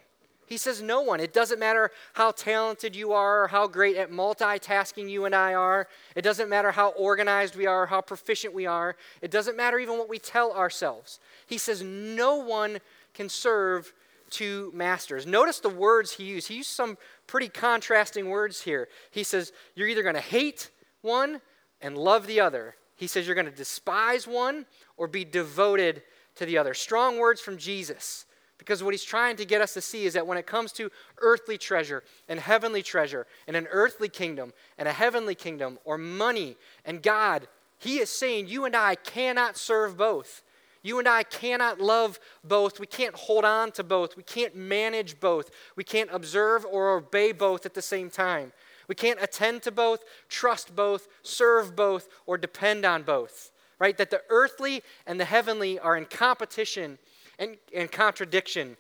he 0.47 0.57
says, 0.57 0.83
No 0.83 1.01
one. 1.01 1.21
It 1.21 1.33
doesn't 1.33 1.59
matter 1.59 1.91
how 2.13 2.31
talented 2.31 2.95
you 2.95 3.13
are 3.13 3.45
or 3.45 3.49
how 3.49 3.67
great 3.67 3.97
at 3.97 4.11
multitasking 4.11 5.09
you 5.09 5.25
and 5.25 5.35
I 5.35 5.55
are. 5.55 5.89
It 6.15 6.23
doesn't 6.23 6.49
matter 6.49 6.71
how 6.71 6.91
organized 6.91 7.57
we 7.57 7.67
are, 7.67 7.87
how 7.87 8.01
proficient 8.01 8.53
we 8.53 8.67
are. 8.67 8.97
It 9.23 9.31
doesn't 9.31 9.57
matter 9.57 9.79
even 9.79 9.99
what 9.99 10.09
we 10.09 10.19
tell 10.19 10.53
ourselves. 10.53 11.19
He 11.47 11.59
says, 11.59 11.83
No 11.83 12.37
one 12.37 12.79
can 13.15 13.29
serve 13.29 13.93
two 14.31 14.71
masters. 14.75 15.27
Notice 15.27 15.61
the 15.61 15.69
words 15.69 16.13
he 16.13 16.25
used. 16.25 16.49
He 16.49 16.57
used 16.57 16.71
some 16.71 16.99
pretty 17.27 17.49
contrasting 17.49 18.29
words 18.29 18.63
here. 18.63 18.89
He 19.11 19.23
says, 19.23 19.53
You're 19.75 19.89
either 19.89 20.03
going 20.03 20.15
to 20.15 20.21
hate 20.21 20.71
one 21.01 21.41
and 21.81 21.97
love 21.97 22.27
the 22.27 22.41
other. 22.41 22.77
He 22.97 23.07
says, 23.07 23.27
You're 23.27 23.35
going 23.35 23.47
to 23.47 23.51
despise 23.51 24.27
one 24.27 24.67
or 24.97 25.09
be 25.09 25.25
devoted 25.25 26.03
to 26.37 26.47
the 26.47 26.59
other. 26.59 26.75
Strong 26.75 27.19
words 27.19 27.41
from 27.41 27.57
Jesus. 27.57 28.27
Because 28.59 28.83
what 28.83 28.95
he's 28.95 29.05
trying 29.05 29.37
to 29.37 29.45
get 29.45 29.61
us 29.61 29.75
to 29.75 29.81
see 29.81 30.07
is 30.07 30.15
that 30.15 30.27
when 30.27 30.39
it 30.39 30.47
comes 30.47 30.73
to 30.73 30.91
earthly 31.19 31.59
treasure 31.59 32.03
and 32.29 32.39
heavenly 32.39 32.83
treasure 32.83 33.27
and 33.47 33.57
an 33.57 33.67
earthly 33.71 34.09
kingdom 34.09 34.53
and 34.79 34.89
a 34.89 34.93
heavenly 34.93 35.35
kingdom 35.35 35.79
or 35.85 35.99
money 35.99 36.57
and 36.85 37.03
God, 37.03 37.49
he 37.79 37.99
is 37.99 38.11
saying 38.11 38.49
you 38.49 38.65
and 38.65 38.75
I 38.77 38.95
cannot 38.95 39.57
serve 39.57 39.97
both. 39.97 40.43
You 40.83 40.99
and 40.99 41.09
I 41.09 41.23
cannot 41.23 41.81
love 41.81 42.21
both. 42.45 42.79
We 42.79 42.87
can't 42.87 43.15
hold 43.15 43.45
on 43.45 43.73
to 43.73 43.83
both. 43.83 44.17
We 44.17 44.23
can't 44.23 44.55
manage 44.55 45.19
both. 45.19 45.51
We 45.77 45.85
can't 45.85 46.11
observe 46.13 46.65
or 46.65 46.97
obey 46.97 47.33
both 47.33 47.67
at 47.67 47.75
the 47.75 47.83
same 47.83 48.11
time. 48.11 48.53
We 48.87 48.95
can't 48.95 49.23
attend 49.23 49.63
to 49.63 49.73
both, 49.73 50.05
trust 50.29 50.77
both, 50.77 51.09
serve 51.23 51.75
both, 51.75 52.07
or 52.27 52.37
depend 52.37 52.85
on 52.85 53.03
both. 53.03 53.51
Right? 53.79 53.97
That 53.97 54.11
the 54.11 54.23
earthly 54.31 54.83
and 55.07 55.19
the 55.19 55.25
heavenly 55.25 55.79
are 55.79 55.97
in 55.97 56.05
competition 56.05 56.99
and, 57.39 57.57
and 57.75 57.91
contradiction 57.91 58.77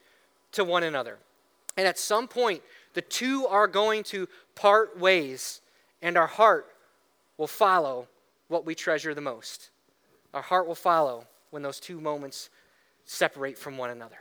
to 0.52 0.64
one 0.64 0.83
another. 0.83 1.18
And 1.76 1.87
at 1.87 1.98
some 1.98 2.28
point, 2.28 2.62
the 2.94 3.02
two 3.02 3.46
are 3.46 3.66
going 3.66 4.04
to 4.04 4.28
part 4.54 4.98
ways, 4.98 5.61
and 6.00 6.16
our 6.16 6.28
heart 6.28 6.66
will 7.37 7.48
follow 7.48 8.07
what 8.48 8.64
we 8.64 8.74
treasure 8.74 9.14
the 9.14 9.20
most. 9.20 9.70
Our 10.33 10.42
heart 10.42 10.66
will 10.66 10.74
follow 10.74 11.26
when 11.50 11.62
those 11.62 11.80
two 11.80 12.00
moments 12.00 12.50
separate 13.04 13.59
from 13.59 13.76
one 13.76 13.90
another. 13.90 14.18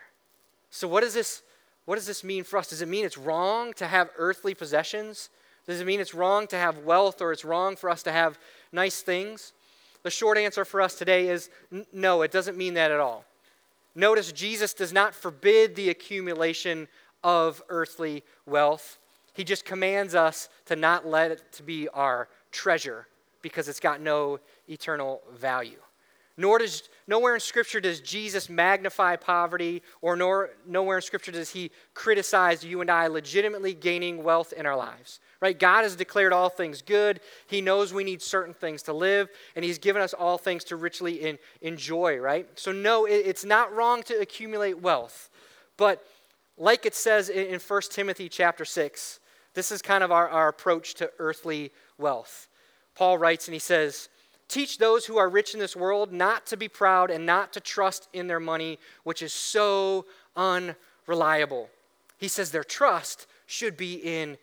So, 0.69 0.87
what 0.87 1.01
does 1.01 1.13
this, 1.13 1.43
what 1.85 1.95
does 1.95 2.07
this 2.07 2.23
mean 2.23 2.43
for 2.43 2.57
us? 2.57 2.69
Does 2.69 2.81
it 2.81 2.87
mean 2.87 3.05
it's 3.05 3.17
wrong 3.17 3.73
to 3.73 3.87
have 3.87 4.09
earthly 4.17 4.55
possessions? 4.55 5.29
Does 5.65 5.79
it 5.79 5.87
mean 5.87 5.99
it's 5.99 6.13
wrong 6.13 6.47
to 6.47 6.57
have 6.57 6.79
wealth 6.79 7.21
or 7.21 7.31
it's 7.31 7.45
wrong 7.45 7.75
for 7.75 7.89
us 7.89 8.03
to 8.03 8.11
have 8.11 8.37
nice 8.71 9.01
things? 9.01 9.53
The 10.03 10.11
short 10.11 10.37
answer 10.37 10.65
for 10.65 10.81
us 10.81 10.95
today 10.95 11.29
is 11.29 11.49
n- 11.71 11.85
no, 11.91 12.21
it 12.21 12.31
doesn't 12.31 12.57
mean 12.57 12.75
that 12.75 12.91
at 12.91 12.99
all. 12.99 13.25
Notice 13.95 14.31
Jesus 14.31 14.73
does 14.73 14.91
not 14.91 15.13
forbid 15.13 15.75
the 15.75 15.89
accumulation 15.89 16.87
of 17.23 17.61
earthly 17.69 18.23
wealth. 18.45 18.99
He 19.33 19.43
just 19.43 19.65
commands 19.65 20.13
us 20.13 20.49
to 20.65 20.75
not 20.75 21.07
let 21.07 21.31
it 21.31 21.43
to 21.53 21.63
be 21.63 21.87
our 21.89 22.27
treasure 22.51 23.07
because 23.41 23.67
it's 23.67 23.79
got 23.79 24.01
no 24.01 24.39
eternal 24.67 25.21
value. 25.35 25.79
Nor 26.35 26.59
does 26.59 26.89
nowhere 27.05 27.35
in 27.35 27.39
Scripture 27.39 27.79
does 27.79 27.99
Jesus 27.99 28.49
magnify 28.49 29.17
poverty, 29.17 29.83
or 30.01 30.15
nor, 30.15 30.49
nowhere 30.65 30.97
in 30.97 31.01
Scripture 31.03 31.31
does 31.31 31.51
he 31.51 31.69
criticize 31.93 32.63
you 32.63 32.81
and 32.81 32.89
I 32.89 33.07
legitimately 33.07 33.75
gaining 33.75 34.23
wealth 34.23 34.51
in 34.51 34.65
our 34.65 34.75
lives. 34.75 35.19
Right? 35.43 35.59
God 35.59 35.83
has 35.83 35.97
declared 35.97 36.31
all 36.31 36.47
things 36.47 36.81
good. 36.81 37.19
He 37.47 37.59
knows 37.59 37.91
we 37.91 38.05
need 38.05 38.21
certain 38.21 38.53
things 38.53 38.81
to 38.83 38.93
live, 38.93 39.27
and 39.57 39.65
He's 39.65 39.77
given 39.77 40.01
us 40.01 40.13
all 40.13 40.37
things 40.37 40.63
to 40.63 40.77
richly 40.77 41.15
in, 41.15 41.37
enjoy, 41.61 42.15
right? 42.15 42.47
So, 42.57 42.71
no, 42.71 43.03
it, 43.03 43.23
it's 43.25 43.43
not 43.43 43.75
wrong 43.75 44.03
to 44.03 44.21
accumulate 44.21 44.79
wealth. 44.79 45.29
But 45.75 46.01
like 46.57 46.85
it 46.85 46.95
says 46.95 47.27
in, 47.27 47.47
in 47.47 47.59
1 47.59 47.81
Timothy 47.91 48.29
chapter 48.29 48.63
6, 48.63 49.19
this 49.53 49.69
is 49.69 49.81
kind 49.81 50.01
of 50.01 50.13
our, 50.13 50.29
our 50.29 50.47
approach 50.47 50.93
to 50.93 51.11
earthly 51.19 51.71
wealth. 51.97 52.47
Paul 52.95 53.17
writes 53.17 53.49
and 53.49 53.53
he 53.53 53.59
says, 53.59 54.07
Teach 54.47 54.77
those 54.77 55.05
who 55.05 55.17
are 55.17 55.27
rich 55.27 55.53
in 55.53 55.59
this 55.59 55.75
world 55.75 56.13
not 56.13 56.45
to 56.45 56.55
be 56.55 56.69
proud 56.69 57.11
and 57.11 57.25
not 57.25 57.51
to 57.51 57.59
trust 57.59 58.07
in 58.13 58.27
their 58.27 58.39
money, 58.39 58.79
which 59.03 59.21
is 59.21 59.33
so 59.33 60.05
unreliable. 60.37 61.69
He 62.17 62.29
says 62.29 62.51
their 62.51 62.63
trust 62.63 63.27
should 63.45 63.75
be 63.75 63.95
in 63.95 64.37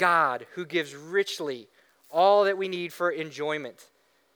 God, 0.00 0.46
who 0.54 0.64
gives 0.64 0.96
richly 0.96 1.68
all 2.10 2.44
that 2.44 2.56
we 2.56 2.68
need 2.68 2.90
for 2.90 3.10
enjoyment. 3.10 3.86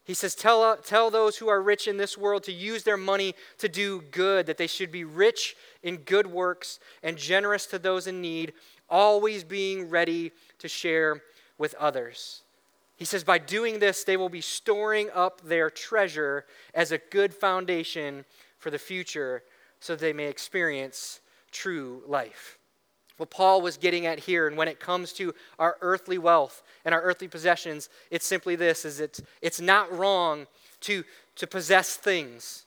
He 0.04 0.12
says, 0.12 0.34
tell, 0.34 0.62
uh, 0.62 0.76
tell 0.76 1.10
those 1.10 1.38
who 1.38 1.48
are 1.48 1.62
rich 1.62 1.88
in 1.88 1.96
this 1.96 2.18
world 2.18 2.42
to 2.42 2.52
use 2.52 2.82
their 2.82 2.98
money 2.98 3.34
to 3.56 3.68
do 3.70 4.02
good, 4.10 4.44
that 4.44 4.58
they 4.58 4.66
should 4.66 4.92
be 4.92 5.04
rich 5.04 5.56
in 5.82 5.96
good 5.96 6.26
works 6.26 6.80
and 7.02 7.16
generous 7.16 7.64
to 7.68 7.78
those 7.78 8.06
in 8.06 8.20
need, 8.20 8.52
always 8.90 9.42
being 9.42 9.88
ready 9.88 10.32
to 10.58 10.68
share 10.68 11.22
with 11.56 11.74
others. 11.76 12.42
He 12.96 13.06
says, 13.06 13.24
by 13.24 13.38
doing 13.38 13.78
this, 13.78 14.04
they 14.04 14.18
will 14.18 14.28
be 14.28 14.42
storing 14.42 15.08
up 15.14 15.40
their 15.40 15.70
treasure 15.70 16.44
as 16.74 16.92
a 16.92 16.98
good 16.98 17.32
foundation 17.32 18.26
for 18.58 18.70
the 18.70 18.78
future 18.78 19.42
so 19.80 19.96
they 19.96 20.12
may 20.12 20.26
experience 20.26 21.20
true 21.50 22.02
life. 22.06 22.58
What 23.16 23.30
Paul 23.30 23.60
was 23.60 23.76
getting 23.76 24.06
at 24.06 24.18
here, 24.18 24.48
and 24.48 24.56
when 24.56 24.68
it 24.68 24.80
comes 24.80 25.12
to 25.14 25.34
our 25.58 25.76
earthly 25.80 26.18
wealth 26.18 26.62
and 26.84 26.94
our 26.94 27.00
earthly 27.02 27.28
possessions, 27.28 27.88
it's 28.10 28.26
simply 28.26 28.56
this 28.56 28.84
is 28.84 29.00
it's, 29.00 29.22
it's 29.40 29.60
not 29.60 29.92
wrong 29.96 30.46
to, 30.80 31.04
to 31.36 31.46
possess 31.46 31.96
things, 31.96 32.66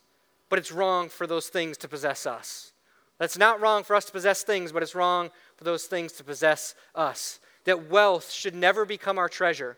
but 0.49 0.57
it's 0.57 0.71
wrong 0.71 1.09
for 1.09 1.27
those 1.27 1.49
things 1.49 1.77
to 1.77 1.87
possess 1.87 2.25
us. 2.25 2.71
That's 3.17 3.37
not 3.37 3.59
wrong 3.59 3.83
for 3.83 3.95
us 3.95 4.05
to 4.05 4.11
possess 4.11 4.43
things, 4.43 4.71
but 4.71 4.83
it's 4.83 4.95
wrong 4.95 5.31
for 5.57 5.63
those 5.63 5.85
things 5.85 6.13
to 6.13 6.23
possess 6.23 6.75
us. 6.95 7.39
That 7.65 7.89
wealth 7.89 8.31
should 8.31 8.55
never 8.55 8.85
become 8.85 9.17
our 9.17 9.27
treasure 9.27 9.77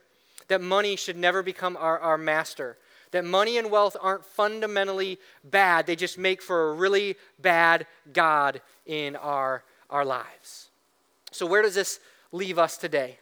that 0.50 0.62
money 0.62 0.96
should 0.96 1.16
never 1.16 1.42
become 1.42 1.78
our, 1.78 1.98
our 2.00 2.18
master. 2.18 2.78
That 3.12 3.24
money 3.24 3.58
and 3.58 3.72
wealth 3.72 3.96
aren't 4.00 4.26
fundamentally 4.26 5.18
bad, 5.44 5.88
they 5.88 5.96
just 5.96 6.18
make 6.18 6.42
for 6.42 6.70
a 6.70 6.74
really 6.74 7.16
bad 7.40 7.88
God 8.12 8.62
in 8.86 9.16
our, 9.16 9.64
our 9.90 10.06
lives. 10.06 10.70
So, 11.32 11.46
where 11.46 11.62
does 11.62 11.76
this 11.76 12.00
leave 12.32 12.58
us 12.58 12.78
today? 12.78 13.18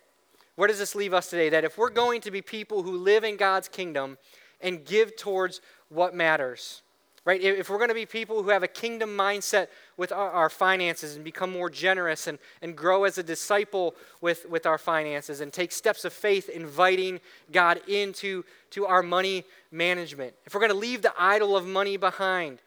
Where 0.56 0.68
does 0.68 0.80
this 0.80 0.96
leave 0.96 1.14
us 1.14 1.30
today? 1.30 1.50
That 1.50 1.64
if 1.64 1.78
we're 1.78 1.90
going 1.90 2.22
to 2.22 2.32
be 2.32 2.42
people 2.42 2.84
who 2.84 2.98
live 2.98 3.24
in 3.24 3.38
God's 3.38 3.68
kingdom 3.68 4.18
and 4.60 4.84
give 4.84 5.16
towards 5.16 5.62
what 5.90 6.16
matters, 6.16 6.82
right? 7.26 7.42
If 7.42 7.70
we're 7.70 7.78
going 7.78 7.90
to 7.90 7.94
be 7.94 8.06
people 8.06 8.42
who 8.42 8.50
have 8.50 8.64
a 8.64 8.68
kingdom 8.68 9.16
mindset 9.16 9.68
with 9.98 10.12
our, 10.12 10.50
finances 10.50 11.16
and 11.16 11.24
become 11.24 11.52
more 11.52 11.70
generous 11.70 12.26
and, 12.26 12.40
and 12.62 12.76
grow 12.76 13.04
as 13.04 13.18
a 13.18 13.24
disciple 13.24 13.96
with, 14.22 14.50
with 14.50 14.66
our 14.66 14.78
finances 14.78 15.42
and 15.42 15.52
take 15.52 15.72
steps 15.74 16.06
of 16.06 16.14
faith 16.14 16.50
inviting 16.50 17.20
God 17.52 17.82
into 17.88 18.44
to 18.72 18.86
our 18.86 19.04
money 19.04 19.44
management, 19.72 20.34
if 20.46 20.54
we're 20.54 20.62
going 20.62 20.72
to 20.72 20.78
leave 20.78 21.02
the 21.02 21.14
idol 21.20 21.56
of 21.56 21.68
money 21.68 21.98
behind 21.98 22.60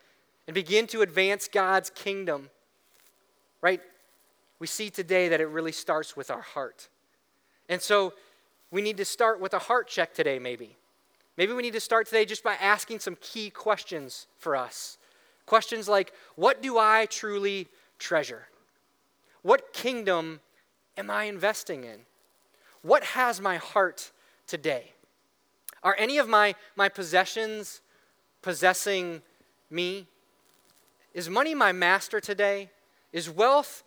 and 0.46 0.54
begin 0.54 0.86
to 0.88 1.00
advance 1.00 1.48
God's 1.48 1.90
kingdom, 1.90 2.50
right? 3.62 3.80
We 4.60 4.68
see 4.68 4.90
today 4.90 5.28
that 5.28 5.40
it 5.40 5.46
really 5.46 5.72
starts 5.72 6.16
with 6.16 6.30
our 6.30 6.42
heart. 6.42 6.88
And 7.68 7.82
so 7.82 8.12
we 8.70 8.82
need 8.82 8.98
to 8.98 9.04
start 9.04 9.40
with 9.40 9.54
a 9.54 9.58
heart 9.58 9.88
check 9.88 10.14
today, 10.14 10.38
maybe. 10.38 10.76
Maybe 11.36 11.52
we 11.52 11.62
need 11.62 11.72
to 11.72 11.80
start 11.80 12.06
today 12.06 12.24
just 12.24 12.44
by 12.44 12.54
asking 12.54 13.00
some 13.00 13.16
key 13.20 13.50
questions 13.50 14.26
for 14.38 14.54
us. 14.54 14.98
Questions 15.46 15.88
like 15.88 16.12
What 16.36 16.62
do 16.62 16.78
I 16.78 17.06
truly 17.06 17.66
treasure? 17.98 18.46
What 19.42 19.72
kingdom 19.72 20.40
am 20.96 21.10
I 21.10 21.24
investing 21.24 21.84
in? 21.84 22.00
What 22.82 23.02
has 23.02 23.40
my 23.40 23.56
heart 23.56 24.12
today? 24.46 24.92
Are 25.82 25.96
any 25.98 26.18
of 26.18 26.28
my, 26.28 26.54
my 26.76 26.90
possessions 26.90 27.80
possessing 28.42 29.22
me? 29.70 30.06
Is 31.14 31.30
money 31.30 31.54
my 31.54 31.72
master 31.72 32.20
today? 32.20 32.70
Is 33.12 33.30
wealth 33.30 33.82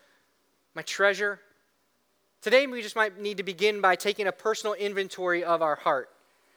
my 0.76 0.82
treasure? 0.82 1.40
Today, 2.42 2.68
we 2.68 2.82
just 2.82 2.96
might 2.96 3.20
need 3.20 3.38
to 3.38 3.44
begin 3.44 3.80
by 3.82 3.96
taking 3.96 4.28
a 4.28 4.32
personal 4.32 4.74
inventory 4.74 5.44
of 5.44 5.62
our 5.62 5.76
heart. 5.76 6.10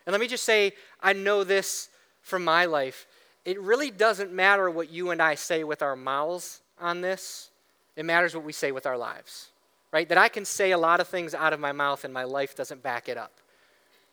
And 0.04 0.12
let 0.12 0.20
me 0.20 0.26
just 0.28 0.44
say, 0.44 0.72
I 1.00 1.12
know 1.12 1.44
this 1.44 1.88
from 2.22 2.44
my 2.44 2.64
life. 2.64 3.06
It 3.44 3.60
really 3.60 3.90
doesn't 3.90 4.32
matter 4.32 4.68
what 4.68 4.90
you 4.90 5.10
and 5.10 5.22
I 5.22 5.36
say 5.36 5.62
with 5.62 5.82
our 5.82 5.94
mouths 5.94 6.60
on 6.80 7.00
this, 7.00 7.50
it 7.94 8.04
matters 8.04 8.34
what 8.34 8.44
we 8.44 8.52
say 8.52 8.72
with 8.72 8.84
our 8.84 8.98
lives, 8.98 9.48
right? 9.92 10.08
That 10.08 10.18
I 10.18 10.28
can 10.28 10.44
say 10.44 10.72
a 10.72 10.78
lot 10.78 11.00
of 11.00 11.08
things 11.08 11.34
out 11.34 11.52
of 11.52 11.60
my 11.60 11.72
mouth 11.72 12.04
and 12.04 12.12
my 12.12 12.24
life 12.24 12.54
doesn't 12.54 12.82
back 12.82 13.08
it 13.08 13.16
up. 13.16 13.32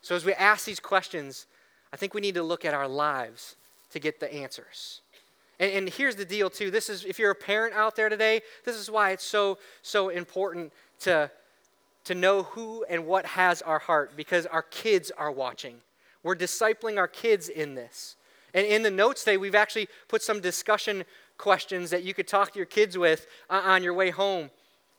So 0.01 0.15
as 0.15 0.23
we 0.23 0.33
ask 0.33 0.65
these 0.65 0.79
questions, 0.79 1.47
I 1.91 1.97
think 1.97 2.13
we 2.13 2.21
need 2.21 2.35
to 2.35 2.43
look 2.43 2.65
at 2.65 2.73
our 2.73 2.87
lives 2.87 3.55
to 3.91 3.99
get 3.99 4.19
the 4.19 4.33
answers. 4.33 5.01
And, 5.59 5.71
and, 5.71 5.89
here's 5.89 6.15
the 6.15 6.25
deal 6.25 6.49
too. 6.49 6.71
This 6.71 6.89
is 6.89 7.05
if 7.05 7.19
you're 7.19 7.31
a 7.31 7.35
parent 7.35 7.73
out 7.75 7.95
there 7.95 8.09
today, 8.09 8.41
this 8.65 8.75
is 8.75 8.89
why 8.89 9.11
it's 9.11 9.23
so 9.23 9.57
so 9.81 10.09
important 10.09 10.73
to 11.01 11.29
to 12.05 12.15
know 12.15 12.43
who 12.43 12.83
and 12.89 13.05
what 13.05 13.25
has 13.25 13.61
our 13.61 13.79
heart 13.79 14.13
because 14.15 14.45
our 14.45 14.63
kids 14.63 15.11
are 15.17 15.31
watching. 15.31 15.77
We're 16.21 16.35
discipling 16.35 16.97
our 16.97 17.07
kids 17.07 17.49
in 17.49 17.75
this. 17.75 18.15
And 18.53 18.65
in 18.67 18.83
the 18.83 18.91
notes 18.91 19.23
today, 19.23 19.37
we've 19.37 19.55
actually 19.55 19.87
put 20.07 20.21
some 20.21 20.39
discussion 20.39 21.03
questions 21.37 21.89
that 21.89 22.03
you 22.03 22.13
could 22.13 22.27
talk 22.27 22.51
to 22.53 22.59
your 22.59 22.65
kids 22.65 22.97
with 22.97 23.27
uh, 23.49 23.61
on 23.63 23.83
your 23.83 23.93
way 23.93 24.11
home. 24.11 24.49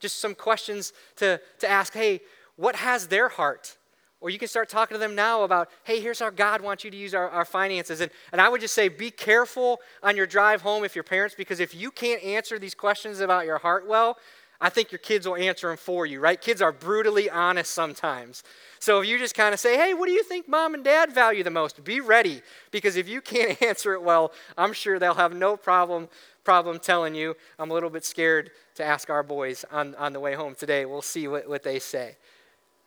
Just 0.01 0.19
some 0.19 0.35
questions 0.35 0.93
to, 1.17 1.41
to 1.61 1.69
ask 1.69 1.93
hey, 1.95 2.21
what 2.57 2.77
has 2.77 3.09
their 3.09 3.29
heart? 3.29 3.77
Or 4.25 4.31
you 4.31 4.39
can 4.39 4.49
start 4.49 4.71
talking 4.71 4.95
to 4.95 4.99
them 4.99 5.15
now 5.15 5.43
about, 5.43 5.69
hey, 5.83 6.01
here's 6.01 6.19
how 6.19 6.31
God 6.31 6.63
wants 6.63 6.83
you 6.83 6.91
to 6.91 6.97
use 6.97 7.13
our, 7.13 7.29
our 7.29 7.45
finances. 7.45 8.01
And, 8.01 8.11
and 8.33 8.41
I 8.41 8.49
would 8.49 8.63
just 8.63 8.73
say, 8.73 8.89
be 8.89 9.11
careful 9.11 9.83
on 10.03 10.17
your 10.17 10.25
drive 10.25 10.63
home 10.63 10.83
if 10.83 10.95
your 10.95 11.05
parents, 11.05 11.35
because 11.35 11.61
if 11.61 11.75
you 11.75 11.91
can't 11.91 12.25
answer 12.25 12.59
these 12.59 12.75
questions 12.75 13.21
about 13.21 13.45
your 13.45 13.59
heart 13.59 13.87
well, 13.87 14.17
I 14.63 14.71
think 14.71 14.91
your 14.91 14.99
kids 14.99 15.29
will 15.29 15.37
answer 15.37 15.69
them 15.69 15.77
for 15.77 16.07
you, 16.07 16.21
right? 16.21 16.41
Kids 16.41 16.63
are 16.63 16.73
brutally 16.73 17.29
honest 17.29 17.73
sometimes. 17.73 18.45
So 18.79 19.03
if 19.03 19.07
you 19.07 19.19
just 19.19 19.35
kind 19.35 19.53
of 19.53 19.61
say, 19.61 19.77
hey, 19.77 19.93
what 19.93 20.07
do 20.07 20.13
you 20.13 20.23
think 20.23 20.49
mom 20.49 20.73
and 20.73 20.83
dad 20.83 21.13
value 21.13 21.43
the 21.43 21.51
most? 21.51 21.85
Be 21.85 22.01
ready, 22.01 22.41
because 22.71 22.97
if 22.97 23.07
you 23.07 23.21
can't 23.21 23.61
answer 23.63 23.93
it 23.93 24.03
well, 24.03 24.33
I'm 24.57 24.73
sure 24.73 24.99
they'll 24.99 25.13
have 25.13 25.35
no 25.35 25.59
problem 25.59 26.09
problem 26.45 26.79
telling 26.79 27.15
you. 27.15 27.35
I'm 27.59 27.71
a 27.71 27.75
little 27.75 27.91
bit 27.91 28.05
scared 28.07 28.53
to 28.77 28.85
ask 28.85 29.11
our 29.11 29.23
boys 29.23 29.67
on, 29.71 29.95
on 29.97 30.15
the 30.15 30.21
way 30.21 30.35
home 30.35 30.55
today. 30.55 30.87
We'll 30.87 31.03
see 31.03 31.29
what, 31.29 31.49
what 31.49 31.63
they 31.63 31.79
say. 31.79 32.17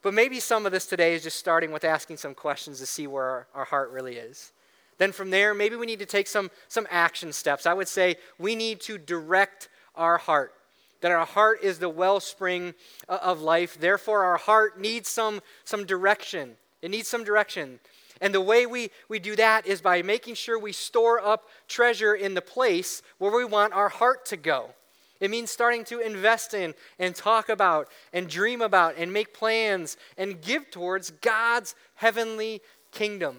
But 0.08 0.14
maybe 0.14 0.40
some 0.40 0.66
of 0.66 0.72
this 0.72 0.86
today 0.86 1.16
is 1.16 1.24
just 1.24 1.38
starting 1.38 1.74
with 1.74 1.84
asking 1.84 2.16
some 2.16 2.34
questions 2.34 2.80
to 2.80 2.86
see 2.86 3.08
where 3.08 3.26
our, 3.26 3.48
our 3.54 3.66
heart 3.66 3.92
really 3.92 4.16
is. 4.16 4.54
Then 5.00 5.12
from 5.12 5.32
there, 5.32 5.54
maybe 5.54 5.76
we 5.76 5.86
need 5.86 6.00
to 6.00 6.06
take 6.06 6.28
some, 6.28 6.50
some 6.70 6.88
action 6.90 7.34
steps. 7.34 7.66
I 7.66 7.74
would 7.74 7.90
say 7.90 8.16
we 8.40 8.56
need 8.56 8.80
to 8.84 8.98
direct 8.98 9.68
our 9.96 10.18
heart 10.18 10.54
that 11.02 11.12
our 11.12 11.26
heart 11.26 11.60
is 11.62 11.80
the 11.80 11.90
wellspring 11.90 12.74
of 13.10 13.42
life. 13.42 13.78
Therefore, 13.78 14.24
our 14.24 14.38
heart 14.38 14.80
needs 14.80 15.10
some, 15.10 15.42
some 15.66 15.86
direction. 15.86 16.56
It 16.82 16.90
needs 16.90 17.10
some 17.10 17.26
direction. 17.26 17.82
And 18.22 18.34
the 18.34 18.40
way 18.40 18.66
we, 18.66 18.92
we 19.10 19.20
do 19.20 19.36
that 19.36 19.68
is 19.68 19.82
by 19.82 20.04
making 20.04 20.36
sure 20.36 20.58
we 20.58 20.72
store 20.72 21.20
up 21.20 21.50
treasure 21.68 22.16
in 22.16 22.34
the 22.34 22.42
place 22.42 23.02
where 23.18 23.36
we 23.36 23.44
want 23.44 23.74
our 23.74 23.90
heart 23.90 24.26
to 24.28 24.38
go. 24.38 24.70
It 25.20 25.32
means 25.32 25.50
starting 25.50 25.84
to 25.86 26.00
invest 26.00 26.54
in 26.54 26.74
and 27.00 27.16
talk 27.16 27.50
about 27.50 27.90
and 28.14 28.28
dream 28.28 28.62
about 28.62 28.96
and 28.98 29.12
make 29.12 29.34
plans 29.34 29.98
and 30.18 30.42
give 30.42 30.70
towards 30.70 31.12
God's 31.12 31.76
heavenly 31.96 32.62
kingdom 32.92 33.38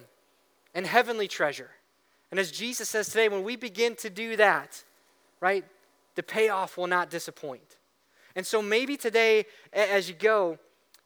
and 0.73 0.85
heavenly 0.85 1.27
treasure. 1.27 1.71
And 2.31 2.39
as 2.39 2.51
Jesus 2.51 2.89
says 2.89 3.07
today, 3.07 3.29
when 3.29 3.43
we 3.43 3.55
begin 3.55 3.95
to 3.97 4.09
do 4.09 4.35
that, 4.35 4.83
right, 5.39 5.65
the 6.15 6.23
payoff 6.23 6.77
will 6.77 6.87
not 6.87 7.09
disappoint. 7.09 7.77
And 8.35 8.45
so 8.45 8.61
maybe 8.61 8.97
today, 8.97 9.45
as 9.73 10.07
you 10.07 10.15
go, 10.15 10.59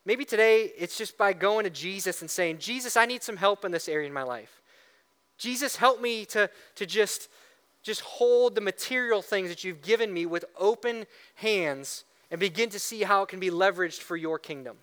maybe 0.06 0.26
today 0.26 0.72
it's 0.78 0.98
just 0.98 1.18
by 1.18 1.34
going 1.34 1.64
to 1.64 1.70
Jesus 1.70 2.22
and 2.22 2.30
saying, 2.30 2.58
Jesus, 2.58 2.98
I 2.98 3.06
need 3.06 3.24
some 3.24 3.38
help 3.38 3.64
in 3.64 3.72
this 3.72 3.88
area 3.88 4.08
in 4.08 4.14
my 4.14 4.24
life. 4.24 4.62
Jesus, 5.38 5.76
help 5.76 6.02
me 6.02 6.26
to, 6.26 6.50
to 6.76 6.86
just, 6.86 7.30
just 7.84 8.02
hold 8.02 8.56
the 8.56 8.62
material 8.62 9.22
things 9.22 9.50
that 9.50 9.64
you've 9.64 9.82
given 9.82 10.12
me 10.12 10.26
with 10.26 10.46
open 10.58 11.06
hands 11.36 12.06
and 12.32 12.40
begin 12.40 12.70
to 12.70 12.80
see 12.80 13.04
how 13.04 13.22
it 13.24 13.30
can 13.30 13.40
be 13.40 13.52
leveraged 13.52 14.00
for 14.00 14.16
your 14.16 14.40
kingdom. 14.40 14.78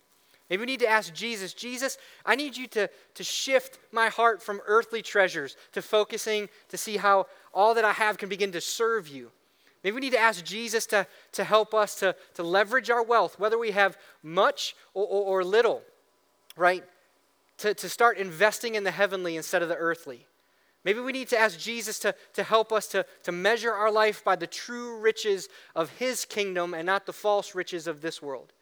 Maybe 0.49 0.61
we 0.61 0.67
need 0.67 0.81
to 0.81 0.89
ask 0.89 1.15
Jesus, 1.15 1.55
Jesus, 1.55 1.97
I 2.27 2.35
need 2.35 2.57
you 2.57 2.67
to, 2.69 2.91
to 3.15 3.25
shift 3.25 3.79
my 3.93 4.09
heart 4.09 4.43
from 4.43 4.61
earthly 4.67 5.01
treasures 5.01 5.57
to 5.73 5.81
focusing 5.81 6.49
to 6.69 6.77
see 6.77 6.97
how 6.97 7.27
all 7.55 7.75
that 7.75 7.85
I 7.85 7.93
have 7.93 8.19
can 8.19 8.29
begin 8.29 8.53
to 8.53 8.61
serve 8.61 9.09
you. 9.09 9.31
Maybe 9.83 9.95
we 9.95 10.01
need 10.01 10.13
to 10.13 10.19
ask 10.19 10.45
Jesus 10.45 10.87
to, 10.87 11.07
to 11.33 11.45
help 11.45 11.73
us 11.73 11.95
to, 12.01 12.15
to 12.35 12.43
leverage 12.43 12.91
our 12.91 13.03
wealth, 13.03 13.39
whether 13.39 13.59
we 13.59 13.71
have 13.71 13.97
much 14.23 14.77
or, 14.93 15.07
or, 15.07 15.41
or 15.41 15.45
little, 15.45 15.83
right? 16.57 16.85
To, 17.59 17.73
to 17.73 17.89
start 17.89 18.19
investing 18.19 18.75
in 18.75 18.85
the 18.85 18.91
heavenly 18.91 19.37
instead 19.37 19.63
of 19.63 19.69
the 19.69 19.77
earthly. 19.77 20.27
Maybe 20.85 21.01
we 21.01 21.13
need 21.13 21.29
to 21.29 21.39
ask 21.39 21.59
Jesus 21.59 21.99
to, 22.01 22.15
to 22.35 22.43
help 22.43 22.73
us 22.73 22.87
to, 22.89 23.05
to 23.25 23.33
measure 23.33 23.73
our 23.73 23.91
life 23.91 24.25
by 24.25 24.37
the 24.37 24.47
true 24.47 24.99
riches 24.99 25.49
of 25.77 25.91
his 25.99 26.25
kingdom 26.25 26.73
and 26.73 26.87
not 26.87 27.05
the 27.05 27.13
false 27.13 27.55
riches 27.55 27.87
of 27.87 28.01
this 28.01 28.23
world. 28.23 28.53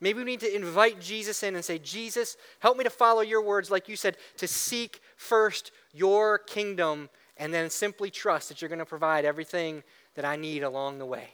Maybe 0.00 0.18
we 0.18 0.24
need 0.24 0.40
to 0.40 0.54
invite 0.54 1.00
Jesus 1.00 1.42
in 1.42 1.54
and 1.54 1.64
say, 1.64 1.78
Jesus, 1.78 2.36
help 2.60 2.76
me 2.78 2.84
to 2.84 2.90
follow 2.90 3.20
your 3.20 3.42
words, 3.42 3.70
like 3.70 3.88
you 3.88 3.96
said, 3.96 4.16
to 4.38 4.48
seek 4.48 5.00
first 5.16 5.72
your 5.92 6.38
kingdom 6.38 7.10
and 7.36 7.52
then 7.52 7.70
simply 7.70 8.10
trust 8.10 8.48
that 8.48 8.60
you're 8.60 8.68
going 8.68 8.78
to 8.78 8.86
provide 8.86 9.24
everything 9.24 9.82
that 10.14 10.24
I 10.24 10.36
need 10.36 10.62
along 10.62 10.98
the 10.98 11.06
way. 11.06 11.28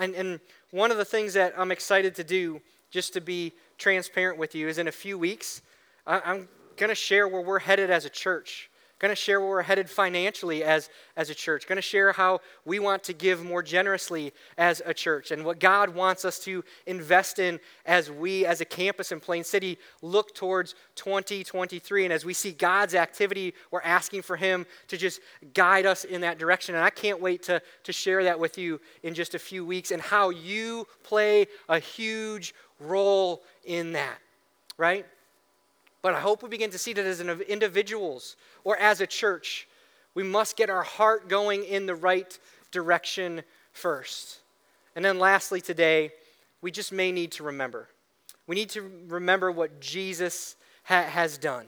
And, 0.00 0.14
and 0.14 0.40
one 0.70 0.90
of 0.90 0.98
the 0.98 1.04
things 1.04 1.34
that 1.34 1.54
I'm 1.56 1.70
excited 1.72 2.14
to 2.16 2.24
do, 2.24 2.60
just 2.90 3.12
to 3.14 3.20
be 3.20 3.52
transparent 3.78 4.38
with 4.38 4.54
you, 4.54 4.68
is 4.68 4.78
in 4.78 4.88
a 4.88 4.92
few 4.92 5.16
weeks, 5.16 5.62
I, 6.06 6.20
I'm 6.24 6.48
going 6.76 6.88
to 6.90 6.94
share 6.94 7.28
where 7.28 7.40
we're 7.40 7.58
headed 7.58 7.90
as 7.90 8.04
a 8.04 8.10
church 8.10 8.69
going 9.00 9.10
to 9.10 9.16
share 9.16 9.40
where 9.40 9.48
we're 9.48 9.62
headed 9.62 9.88
financially 9.88 10.62
as, 10.62 10.90
as 11.16 11.30
a 11.30 11.34
church, 11.34 11.66
going 11.66 11.76
to 11.76 11.82
share 11.82 12.12
how 12.12 12.40
we 12.66 12.78
want 12.78 13.02
to 13.04 13.14
give 13.14 13.42
more 13.42 13.62
generously 13.62 14.32
as 14.58 14.82
a 14.84 14.92
church, 14.92 15.30
and 15.30 15.44
what 15.44 15.58
God 15.58 15.94
wants 15.94 16.24
us 16.24 16.38
to 16.40 16.62
invest 16.86 17.38
in 17.38 17.58
as 17.86 18.10
we, 18.10 18.44
as 18.44 18.60
a 18.60 18.64
campus 18.64 19.10
in 19.10 19.18
Plain 19.18 19.42
City, 19.42 19.78
look 20.02 20.34
towards 20.34 20.74
2023. 20.96 22.04
And 22.04 22.12
as 22.12 22.24
we 22.24 22.34
see 22.34 22.52
God's 22.52 22.94
activity, 22.94 23.54
we're 23.70 23.80
asking 23.80 24.22
for 24.22 24.36
Him 24.36 24.66
to 24.88 24.98
just 24.98 25.20
guide 25.54 25.86
us 25.86 26.04
in 26.04 26.20
that 26.20 26.38
direction. 26.38 26.74
And 26.74 26.84
I 26.84 26.90
can't 26.90 27.20
wait 27.20 27.42
to, 27.44 27.62
to 27.84 27.92
share 27.92 28.22
that 28.24 28.38
with 28.38 28.58
you 28.58 28.80
in 29.02 29.14
just 29.14 29.34
a 29.34 29.38
few 29.38 29.64
weeks 29.64 29.90
and 29.90 30.02
how 30.02 30.28
you 30.28 30.86
play 31.02 31.46
a 31.70 31.78
huge 31.78 32.54
role 32.78 33.42
in 33.64 33.92
that, 33.92 34.18
right? 34.76 35.06
But 36.02 36.14
I 36.14 36.20
hope 36.20 36.42
we 36.42 36.48
begin 36.48 36.70
to 36.70 36.78
see 36.78 36.92
that 36.94 37.04
as 37.04 37.20
individuals 37.20 38.36
or 38.64 38.76
as 38.78 39.00
a 39.00 39.06
church, 39.06 39.68
we 40.14 40.22
must 40.22 40.56
get 40.56 40.70
our 40.70 40.82
heart 40.82 41.28
going 41.28 41.64
in 41.64 41.86
the 41.86 41.94
right 41.94 42.38
direction 42.70 43.42
first. 43.72 44.38
And 44.96 45.04
then 45.04 45.18
lastly, 45.18 45.60
today, 45.60 46.12
we 46.62 46.70
just 46.70 46.92
may 46.92 47.12
need 47.12 47.32
to 47.32 47.42
remember. 47.42 47.88
We 48.46 48.56
need 48.56 48.70
to 48.70 48.90
remember 49.08 49.52
what 49.52 49.80
Jesus 49.80 50.56
ha- 50.84 51.04
has 51.04 51.38
done, 51.38 51.66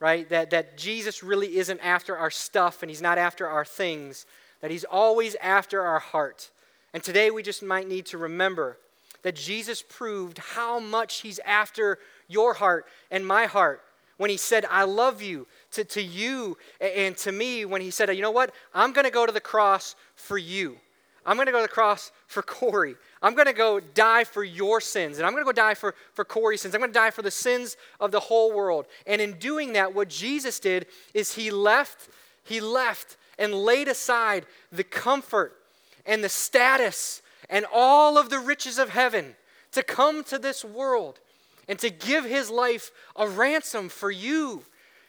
right? 0.00 0.28
That, 0.28 0.50
that 0.50 0.78
Jesus 0.78 1.22
really 1.22 1.58
isn't 1.58 1.80
after 1.80 2.16
our 2.16 2.30
stuff 2.30 2.82
and 2.82 2.90
he's 2.90 3.02
not 3.02 3.18
after 3.18 3.46
our 3.46 3.64
things, 3.64 4.26
that 4.60 4.70
he's 4.70 4.84
always 4.84 5.34
after 5.36 5.82
our 5.82 5.98
heart. 5.98 6.50
And 6.94 7.02
today 7.02 7.30
we 7.30 7.42
just 7.42 7.62
might 7.62 7.88
need 7.88 8.06
to 8.06 8.18
remember 8.18 8.78
that 9.22 9.36
Jesus 9.36 9.82
proved 9.88 10.38
how 10.38 10.80
much 10.80 11.20
he's 11.20 11.38
after 11.40 11.98
your 12.32 12.54
heart 12.54 12.86
and 13.10 13.26
my 13.26 13.46
heart 13.46 13.82
when 14.16 14.30
he 14.30 14.36
said, 14.36 14.64
I 14.70 14.84
love 14.84 15.20
you, 15.20 15.46
to, 15.72 15.84
to 15.84 16.02
you 16.02 16.56
and 16.80 17.16
to 17.18 17.32
me 17.32 17.64
when 17.64 17.80
he 17.80 17.90
said, 17.90 18.14
You 18.14 18.22
know 18.22 18.30
what? 18.30 18.54
I'm 18.74 18.92
going 18.92 19.04
to 19.04 19.10
go 19.10 19.26
to 19.26 19.32
the 19.32 19.40
cross 19.40 19.96
for 20.14 20.38
you. 20.38 20.76
I'm 21.24 21.36
going 21.36 21.46
to 21.46 21.52
go 21.52 21.58
to 21.58 21.62
the 21.62 21.68
cross 21.68 22.10
for 22.26 22.42
Corey. 22.42 22.96
I'm 23.22 23.34
going 23.34 23.46
to 23.46 23.52
go 23.52 23.78
die 23.78 24.24
for 24.24 24.42
your 24.42 24.80
sins. 24.80 25.18
And 25.18 25.26
I'm 25.26 25.32
going 25.32 25.44
to 25.44 25.48
go 25.48 25.52
die 25.52 25.74
for, 25.74 25.94
for 26.14 26.24
Corey's 26.24 26.62
sins. 26.62 26.74
I'm 26.74 26.80
going 26.80 26.92
to 26.92 26.98
die 26.98 27.10
for 27.10 27.22
the 27.22 27.30
sins 27.30 27.76
of 28.00 28.10
the 28.10 28.20
whole 28.20 28.52
world. 28.52 28.86
And 29.06 29.20
in 29.20 29.38
doing 29.38 29.74
that, 29.74 29.94
what 29.94 30.08
Jesus 30.08 30.58
did 30.58 30.86
is 31.14 31.34
he 31.34 31.50
left, 31.50 32.08
he 32.44 32.60
left 32.60 33.16
and 33.38 33.54
laid 33.54 33.86
aside 33.86 34.46
the 34.72 34.84
comfort 34.84 35.56
and 36.04 36.24
the 36.24 36.28
status 36.28 37.22
and 37.48 37.66
all 37.72 38.18
of 38.18 38.30
the 38.30 38.40
riches 38.40 38.78
of 38.78 38.90
heaven 38.90 39.36
to 39.72 39.82
come 39.82 40.24
to 40.24 40.38
this 40.38 40.64
world 40.64 41.20
and 41.68 41.78
to 41.78 41.90
give 41.90 42.24
his 42.24 42.50
life 42.50 42.90
a 43.16 43.28
ransom 43.28 43.88
for 43.88 44.10
you 44.10 44.64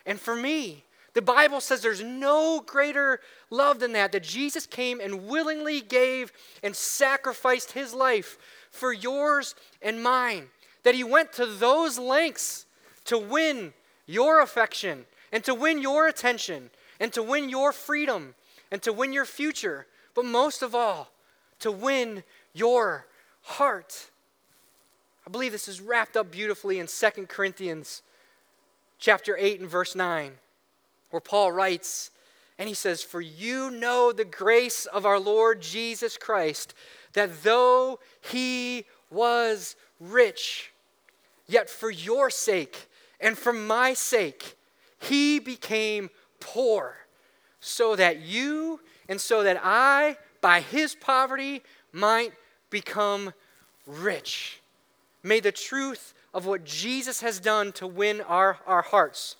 and 0.06 0.20
for 0.20 0.36
me. 0.36 0.84
The 1.14 1.22
Bible 1.22 1.62
says 1.62 1.82
there's 1.82 2.02
no 2.02 2.62
greater 2.66 3.20
love 3.50 3.80
than 3.80 3.94
that, 3.94 4.12
that 4.12 4.24
Jesus 4.24 4.66
came 4.66 5.00
and 5.00 5.28
willingly 5.28 5.80
gave 5.80 6.32
and 6.64 6.76
sacrificed 6.76 7.74
his 7.74 7.94
life 7.94 8.38
for 8.72 8.92
yours 8.92 9.56
and 9.82 10.02
mine. 10.02 10.48
That 10.84 10.96
he 10.96 11.04
went 11.04 11.32
to 11.34 11.46
those 11.46 12.00
lengths 12.00 12.66
to 13.06 13.18
win 13.18 13.74
your 14.06 14.42
affection 14.42 15.06
and 15.32 15.44
to 15.44 15.54
win 15.54 15.82
your 15.82 16.08
attention 16.08 16.72
and 17.00 17.14
to 17.14 17.22
win 17.22 17.50
your 17.50 17.72
freedom 17.72 18.34
and 18.72 18.82
to 18.82 18.92
win 18.92 19.14
your 19.14 19.26
future. 19.26 19.86
But 20.16 20.26
most 20.26 20.62
of 20.62 20.74
all, 20.74 21.12
to 21.60 21.72
win 21.72 22.24
your 22.54 23.06
heart. 23.42 24.10
I 25.26 25.30
believe 25.30 25.52
this 25.54 25.68
is 25.68 25.80
wrapped 25.80 26.18
up 26.18 26.32
beautifully 26.32 26.80
in 26.80 26.88
2 26.88 27.28
Corinthians 27.28 28.02
chapter 29.00 29.38
8 29.38 29.62
and 29.62 29.70
verse 29.70 29.96
9 29.96 30.34
where 31.14 31.22
Paul 31.22 31.52
writes, 31.52 32.10
and 32.58 32.68
he 32.68 32.74
says, 32.74 33.04
For 33.04 33.22
you 33.22 33.70
know 33.70 34.12
the 34.12 34.26
grace 34.26 34.88
of 34.88 35.06
our 35.06 35.20
Lord 35.20 35.62
Jesus 35.62 36.18
Christ, 36.18 36.74
that 37.14 37.44
though 37.44 38.00
he 38.20 38.86
was 39.12 39.76
rich, 40.00 40.72
yet 41.46 41.70
for 41.70 41.92
your 41.92 42.32
sake 42.32 42.90
and 43.20 43.38
for 43.38 43.54
my 43.54 43.94
sake, 43.94 44.58
he 44.98 45.38
became 45.38 46.10
poor, 46.40 46.98
so 47.60 47.96
that 47.96 48.22
you 48.22 48.80
and 49.08 49.22
so 49.22 49.44
that 49.44 49.62
I, 49.64 50.18
by 50.42 50.62
his 50.62 50.96
poverty, 50.96 51.62
might 51.92 52.34
become 52.72 53.34
rich. 53.86 54.63
May 55.24 55.40
the 55.40 55.52
truth 55.52 56.14
of 56.34 56.46
what 56.46 56.66
Jesus 56.66 57.22
has 57.22 57.40
done 57.40 57.72
to 57.74 57.88
win 57.88 58.22
our, 58.22 58.60
our 58.68 58.82
hearts 58.82 59.38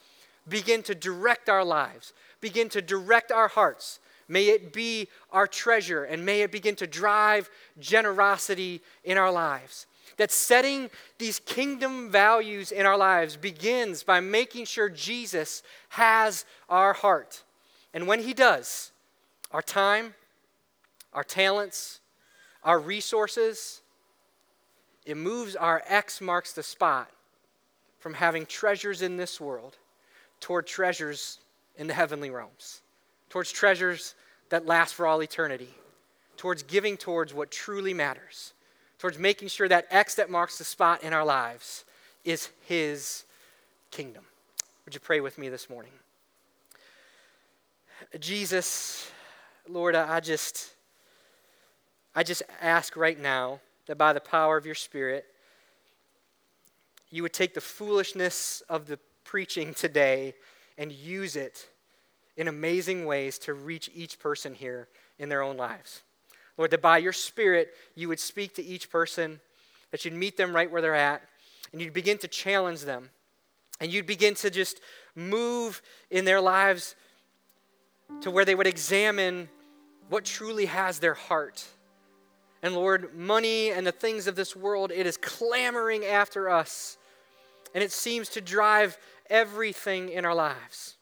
begin 0.48 0.82
to 0.84 0.96
direct 0.96 1.50
our 1.50 1.64
lives, 1.64 2.14
begin 2.42 2.70
to 2.70 2.82
direct 2.82 3.32
our 3.32 3.50
hearts. 3.50 4.00
May 4.28 4.48
it 4.50 4.72
be 4.72 5.10
our 5.32 5.48
treasure 5.48 6.06
and 6.06 6.26
may 6.26 6.42
it 6.42 6.52
begin 6.52 6.76
to 6.78 6.88
drive 6.88 7.50
generosity 7.80 8.82
in 9.04 9.18
our 9.18 9.32
lives. 9.32 9.86
That 10.18 10.32
setting 10.32 10.90
these 11.18 11.40
kingdom 11.40 12.10
values 12.10 12.72
in 12.72 12.86
our 12.86 12.98
lives 12.98 13.36
begins 13.36 14.04
by 14.04 14.20
making 14.20 14.66
sure 14.66 14.88
Jesus 14.88 15.64
has 15.90 16.46
our 16.70 16.94
heart. 16.94 17.44
And 17.94 18.08
when 18.08 18.22
he 18.22 18.34
does, 18.34 18.92
our 19.52 19.62
time, 19.62 20.14
our 21.14 21.24
talents, 21.24 22.00
our 22.64 22.80
resources, 22.80 23.82
it 25.06 25.18
moves 25.18 25.56
our 25.56 25.84
X 25.88 26.22
marks 26.22 26.54
the 26.54 26.64
spot 26.64 27.10
from 28.00 28.14
having 28.14 28.46
treasures 28.46 29.02
in 29.02 29.18
this 29.18 29.40
world 29.40 29.78
toward 30.40 30.68
treasures 30.68 31.40
in 31.78 31.88
the 31.88 31.94
heavenly 31.94 32.30
realms, 32.30 32.82
towards 33.30 33.52
treasures 33.52 34.16
that 34.50 34.66
last 34.66 34.94
for 34.94 35.08
all 35.08 35.24
eternity, 35.24 35.70
towards 36.38 36.64
giving 36.64 36.98
towards 36.98 37.34
what 37.34 37.50
truly 37.50 37.94
matters, 37.94 38.54
towards 39.00 39.18
making 39.18 39.48
sure 39.48 39.68
that 39.68 39.88
X 39.90 40.16
that 40.16 40.30
marks 40.30 40.58
the 40.58 40.64
spot 40.64 41.04
in 41.04 41.14
our 41.14 41.26
lives 41.26 41.86
is 42.24 42.50
His 42.68 43.24
kingdom. 43.92 44.24
Would 44.86 44.94
you 44.94 45.00
pray 45.00 45.22
with 45.22 45.38
me 45.38 45.50
this 45.50 45.70
morning? 45.70 45.92
Jesus, 48.20 49.10
Lord, 49.68 49.96
I 49.96 50.20
just, 50.20 50.74
I 52.16 52.24
just 52.24 52.44
ask 52.62 52.98
right 52.98 53.20
now 53.20 53.62
that 53.88 53.98
by 53.98 54.14
the 54.14 54.20
power 54.20 54.58
of 54.58 54.66
your 54.66 54.76
Spirit, 54.76 55.26
you 57.10 57.22
would 57.22 57.34
take 57.34 57.54
the 57.54 57.62
foolishness 57.62 58.62
of 58.70 58.88
the 58.88 59.00
preaching 59.24 59.74
today 59.74 60.34
and 60.78 60.92
use 60.92 61.36
it 61.36 61.70
in 62.36 62.48
amazing 62.48 63.06
ways 63.06 63.38
to 63.40 63.54
reach 63.54 63.90
each 63.94 64.20
person 64.20 64.54
here 64.54 64.88
in 65.20 65.30
their 65.30 65.44
own 65.44 65.58
lives. 65.58 66.02
Lord, 66.58 66.72
that 66.72 66.82
by 66.82 66.98
your 66.98 67.14
Spirit, 67.14 67.74
you 67.96 68.08
would 68.08 68.20
speak 68.20 68.56
to 68.56 68.64
each 68.64 68.90
person, 68.90 69.40
that 69.92 70.06
you'd 70.06 70.14
meet 70.14 70.38
them 70.38 70.56
right 70.56 70.72
where 70.72 70.82
they're 70.82 70.96
at, 70.96 71.22
and 71.72 71.82
you'd 71.82 71.94
begin 71.94 72.18
to 72.20 72.28
challenge 72.28 72.82
them. 72.82 73.10
And 73.80 73.92
you'd 73.92 74.06
begin 74.06 74.36
to 74.36 74.50
just 74.50 74.80
move 75.16 75.82
in 76.10 76.26
their 76.26 76.40
lives 76.40 76.96
to 78.22 78.32
where 78.32 78.46
they 78.46 78.56
would 78.56 78.68
examine 78.68 79.50
what 80.10 80.26
truly 80.26 80.66
has 80.66 81.00
their 81.00 81.16
heart. 81.16 81.66
And 82.64 82.74
Lord, 82.74 83.14
money 83.14 83.72
and 83.72 83.86
the 83.86 83.92
things 83.92 84.26
of 84.26 84.38
this 84.38 84.56
world, 84.56 84.92
it 84.92 85.06
is 85.06 85.18
clamoring 85.18 86.06
after 86.06 86.50
us. 86.50 86.98
And 87.76 87.84
it 87.84 87.92
seems 87.92 88.30
to 88.30 88.42
drive 88.42 88.98
everything 89.30 90.10
in 90.10 90.26
our 90.26 90.34
lives. 90.34 90.96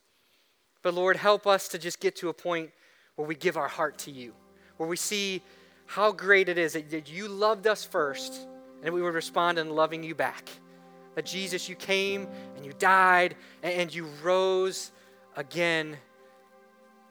But 0.82 0.96
Lord, 0.96 1.18
help 1.18 1.46
us 1.46 1.68
to 1.70 1.78
just 1.78 2.00
get 2.00 2.16
to 2.18 2.30
a 2.30 2.34
point 2.34 2.72
where 3.16 3.28
we 3.28 3.36
give 3.36 3.58
our 3.58 3.68
heart 3.68 4.00
to 4.00 4.12
you, 4.12 4.34
where 4.78 4.90
we 4.90 4.98
see 4.98 5.44
how 5.86 6.12
great 6.12 6.50
it 6.50 6.58
is 6.58 6.74
that 6.74 7.12
you 7.12 7.28
loved 7.28 7.68
us 7.68 7.84
first 7.84 8.48
and 8.84 8.94
we 8.94 9.02
would 9.02 9.14
respond 9.14 9.60
in 9.60 9.70
loving 9.70 10.04
you 10.04 10.16
back. 10.16 10.50
That 11.14 11.26
Jesus, 11.26 11.70
you 11.70 11.76
came 11.76 12.28
and 12.56 12.66
you 12.66 12.74
died 12.80 13.36
and 13.62 13.94
you 13.94 14.08
rose 14.24 14.92
again 15.36 15.98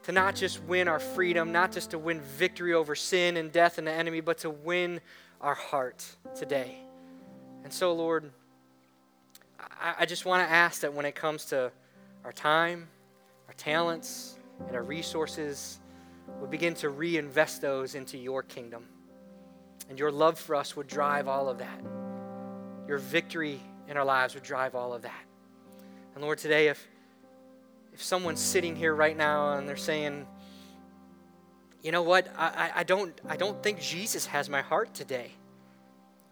to 0.05 0.13
not 0.13 0.35
just 0.35 0.63
win 0.65 0.89
our 0.89 0.99
freedom, 0.99 1.53
not 1.53 1.73
just 1.73 1.91
to 1.91 1.99
win 1.99 2.21
victory 2.21 2.73
over 2.73 2.95
sin 2.95 3.37
and 3.37 3.53
death 3.53 3.79
and 3.79 3.87
the 3.87 3.93
enemy, 3.93 4.21
but 4.21 4.39
to 4.39 4.51
win 4.51 5.01
our 5.41 5.55
heart 5.55 6.05
today. 6.35 6.79
And 7.65 7.73
so, 7.73 7.93
Lord, 7.93 8.31
I, 9.59 9.95
I 10.01 10.07
just 10.07 10.25
want 10.25 10.47
to 10.47 10.53
ask 10.53 10.81
that 10.83 10.93
when 10.95 11.05
it 11.05 11.15
comes 11.15 11.47
to 11.47 11.71
our 12.25 12.33
time, 12.33 12.89
our 13.49 13.55
talents, 13.55 14.39
and 14.67 14.77
our 14.77 14.83
resources, 14.83 15.81
we 16.41 16.49
begin 16.49 16.75
to 16.75 16.89
reinvest 16.89 17.61
those 17.61 17.95
into 17.95 18.19
your 18.19 18.43
kingdom. 18.43 18.85
And 19.89 19.99
your 19.99 20.13
love 20.13 20.39
for 20.39 20.55
us 20.55 20.77
would 20.77 20.87
drive 20.87 21.29
all 21.29 21.49
of 21.49 21.59
that. 21.59 21.81
Your 22.87 22.99
victory 22.99 23.61
in 23.89 23.97
our 23.97 24.05
lives 24.05 24.35
would 24.35 24.45
drive 24.45 24.75
all 24.75 24.93
of 24.93 25.03
that. 25.03 25.25
And 26.15 26.23
Lord, 26.23 26.39
today, 26.39 26.69
if, 26.69 26.87
if 28.01 28.07
someone's 28.07 28.41
sitting 28.41 28.75
here 28.75 28.95
right 28.95 29.15
now 29.15 29.59
and 29.59 29.69
they're 29.69 29.77
saying, 29.77 30.27
you 31.83 31.93
know 31.93 32.01
what, 32.01 32.29
I, 32.35 32.71
I, 32.77 32.83
don't, 32.83 33.13
I 33.29 33.37
don't 33.37 33.63
think 33.63 33.79
Jesus 33.79 34.25
has 34.25 34.49
my 34.49 34.63
heart 34.63 34.95
today. 34.95 35.33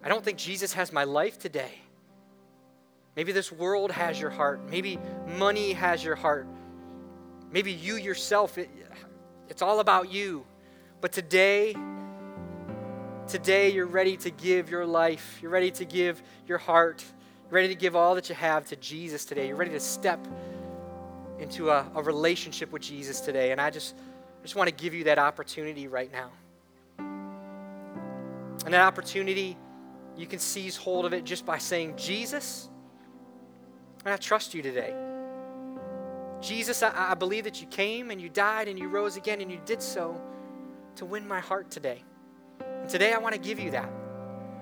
I 0.02 0.08
don't 0.08 0.24
think 0.24 0.38
Jesus 0.38 0.72
has 0.72 0.94
my 0.94 1.04
life 1.04 1.38
today. 1.38 1.72
Maybe 3.16 3.32
this 3.32 3.52
world 3.52 3.90
has 3.90 4.18
your 4.18 4.30
heart. 4.30 4.62
Maybe 4.70 4.98
money 5.36 5.74
has 5.74 6.02
your 6.02 6.16
heart. 6.16 6.46
Maybe 7.52 7.72
you 7.72 7.96
yourself, 7.96 8.56
it, 8.56 8.70
it's 9.50 9.60
all 9.60 9.80
about 9.80 10.10
you. 10.10 10.46
But 11.02 11.12
today, 11.12 11.76
today 13.26 13.72
you're 13.72 13.86
ready 13.86 14.16
to 14.16 14.30
give 14.30 14.70
your 14.70 14.86
life. 14.86 15.38
You're 15.42 15.50
ready 15.50 15.70
to 15.72 15.84
give 15.84 16.22
your 16.46 16.58
heart. 16.58 17.04
You're 17.44 17.56
ready 17.56 17.68
to 17.68 17.74
give 17.74 17.94
all 17.94 18.14
that 18.14 18.30
you 18.30 18.34
have 18.36 18.66
to 18.68 18.76
Jesus 18.76 19.26
today. 19.26 19.48
You're 19.48 19.56
ready 19.56 19.72
to 19.72 19.80
step 19.80 20.26
into 21.38 21.70
a, 21.70 21.90
a 21.94 22.02
relationship 22.02 22.72
with 22.72 22.82
Jesus 22.82 23.20
today. 23.20 23.52
And 23.52 23.60
I 23.60 23.70
just, 23.70 23.94
I 24.40 24.42
just 24.42 24.56
want 24.56 24.68
to 24.68 24.74
give 24.74 24.94
you 24.94 25.04
that 25.04 25.18
opportunity 25.18 25.86
right 25.86 26.10
now. 26.10 26.30
And 28.64 28.74
that 28.74 28.82
opportunity, 28.82 29.56
you 30.16 30.26
can 30.26 30.38
seize 30.38 30.76
hold 30.76 31.04
of 31.06 31.12
it 31.12 31.24
just 31.24 31.46
by 31.46 31.58
saying, 31.58 31.94
Jesus, 31.96 32.68
and 34.04 34.12
I 34.12 34.16
trust 34.16 34.54
you 34.54 34.62
today. 34.62 34.94
Jesus, 36.40 36.82
I, 36.82 37.10
I 37.10 37.14
believe 37.14 37.44
that 37.44 37.60
you 37.60 37.66
came 37.66 38.10
and 38.10 38.20
you 38.20 38.28
died 38.28 38.68
and 38.68 38.78
you 38.78 38.88
rose 38.88 39.16
again 39.16 39.40
and 39.40 39.50
you 39.50 39.60
did 39.64 39.82
so 39.82 40.20
to 40.96 41.04
win 41.04 41.26
my 41.26 41.40
heart 41.40 41.70
today. 41.70 42.02
And 42.60 42.88
today 42.88 43.12
I 43.12 43.18
want 43.18 43.34
to 43.34 43.40
give 43.40 43.58
you 43.58 43.70
that. 43.72 43.90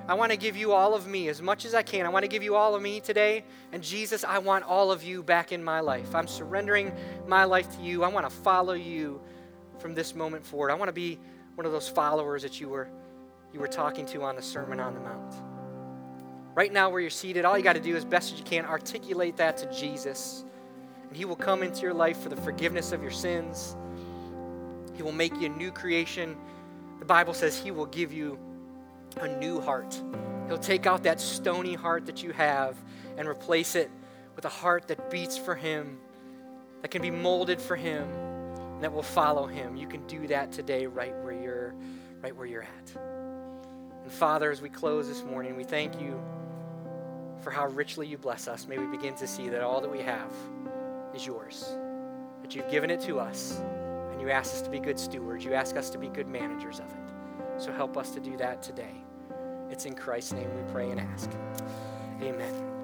I 0.09 0.15
want 0.15 0.31
to 0.31 0.39
give 0.39 0.57
you 0.57 0.73
all 0.73 0.95
of 0.95 1.07
me 1.07 1.29
as 1.29 1.43
much 1.43 1.65
as 1.65 1.75
I 1.75 1.83
can. 1.83 2.07
I 2.07 2.09
want 2.09 2.23
to 2.23 2.29
give 2.29 2.43
you 2.43 2.55
all 2.55 2.75
of 2.75 2.83
me 2.83 3.01
today. 3.01 3.45
And 3.73 3.83
Jesus, 3.83 4.25
I 4.25 4.39
want 4.39 4.65
all 4.65 4.93
of 4.93 5.03
you 5.03 5.23
back 5.23 5.51
in 5.51 5.65
my 5.65 5.81
life. 5.81 6.15
I'm 6.15 6.29
surrendering 6.29 6.93
my 7.27 7.45
life 7.45 7.77
to 7.77 7.83
you. 7.83 8.05
I 8.05 8.09
want 8.09 8.29
to 8.29 8.35
follow 8.35 8.75
you 8.75 9.21
from 9.79 9.95
this 9.95 10.15
moment 10.15 10.47
forward. 10.47 10.71
I 10.71 10.75
want 10.75 10.89
to 10.89 10.93
be 10.93 11.19
one 11.57 11.67
of 11.67 11.73
those 11.73 11.89
followers 11.89 12.43
that 12.43 12.61
you 12.61 12.69
were 12.69 12.89
you 13.53 13.61
were 13.61 13.69
talking 13.69 14.05
to 14.07 14.23
on 14.23 14.37
the 14.37 14.43
Sermon 14.43 14.81
on 14.81 14.95
the 14.95 15.01
Mount. 15.01 15.35
Right 16.55 16.73
now, 16.73 16.91
where 16.91 17.01
you're 17.01 17.11
seated, 17.11 17.45
all 17.45 17.57
you 17.57 17.65
got 17.65 17.75
to 17.75 17.81
do 17.81 17.97
as 17.97 18.05
best 18.05 18.33
as 18.33 18.39
you 18.39 18.45
can 18.45 18.65
articulate 18.65 19.37
that 19.39 19.57
to 19.59 19.73
Jesus 19.73 20.45
And 21.09 21.17
He 21.17 21.25
will 21.25 21.37
come 21.37 21.63
into 21.63 21.83
your 21.83 21.95
life 21.95 22.19
for 22.19 22.29
the 22.29 22.37
forgiveness 22.37 22.93
of 22.93 23.03
your 23.03 23.11
sins. 23.11 23.77
He 24.95 25.03
will 25.03 25.13
make 25.13 25.35
you 25.41 25.47
a 25.47 25.51
new 25.51 25.71
creation. 25.71 26.37
The 26.99 27.05
Bible 27.05 27.35
says 27.35 27.57
He 27.59 27.71
will 27.71 27.87
give 27.87 28.13
you 28.13 28.39
a 29.21 29.29
new 29.29 29.61
heart. 29.61 30.01
He'll 30.49 30.59
take 30.59 30.87
out 30.87 31.03
that 31.05 31.21
stony 31.21 31.75
heart 31.75 32.07
that 32.07 32.23
you 32.23 32.33
have 32.33 32.77
and 33.17 33.27
replace 33.27 33.75
it 33.75 33.91
with 34.35 34.45
a 34.45 34.51
heart 34.51 34.89
that 34.89 35.11
beats 35.11 35.37
for 35.37 35.55
Him, 35.55 35.99
that 36.83 36.91
can 36.91 37.03
be 37.03 37.11
molded 37.11 37.61
for 37.61 37.77
Him, 37.77 38.09
and 38.75 38.83
that 38.83 38.93
will 38.93 39.03
follow 39.03 39.47
Him. 39.47 39.77
You 39.77 39.89
can 39.89 40.07
do 40.07 40.27
that 40.29 40.53
today 40.53 40.87
right 40.87 41.15
where 41.23 41.33
you're, 41.33 41.75
right 42.23 42.37
where 42.37 42.47
you're 42.47 42.63
at. 42.63 42.97
And 44.03 44.13
Father, 44.13 44.51
as 44.51 44.61
we 44.61 44.69
close 44.69 45.09
this 45.09 45.25
morning, 45.25 45.57
we 45.57 45.65
thank 45.65 46.01
you 46.01 46.21
for 47.41 47.51
how 47.51 47.67
richly 47.67 48.07
you 48.07 48.19
bless 48.19 48.49
us. 48.49 48.69
May 48.69 48.79
we 48.79 48.87
begin 48.87 49.15
to 49.17 49.27
see 49.27 49.49
that 49.49 49.63
all 49.63 49.81
that 49.81 49.91
we 49.91 50.01
have 50.01 50.33
is 51.15 51.27
yours, 51.27 51.77
that 52.43 52.55
you've 52.55 52.71
given 52.71 52.91
it 52.91 53.01
to 53.03 53.19
us, 53.19 53.61
and 54.13 54.21
you 54.21 54.31
ask 54.31 54.53
us 54.55 54.63
to 54.63 54.71
be 54.71 54.79
good 54.79 54.99
stewards. 54.99 55.45
You 55.45 55.55
ask 55.55 55.77
us 55.77 55.91
to 55.91 55.99
be 55.99 56.09
good 56.09 56.29
managers 56.29 56.79
of 56.79 56.87
it. 56.87 57.63
So 57.63 57.73
help 57.73 57.97
us 57.97 58.11
to 58.11 58.21
do 58.21 58.37
that 58.37 58.63
today. 58.63 59.06
It's 59.71 59.87
in 59.87 59.95
Christ's 59.95 60.33
name 60.33 60.49
we 60.55 60.73
pray 60.73 60.91
and 60.91 61.01
ask. 61.01 61.31
Amen. 62.23 62.76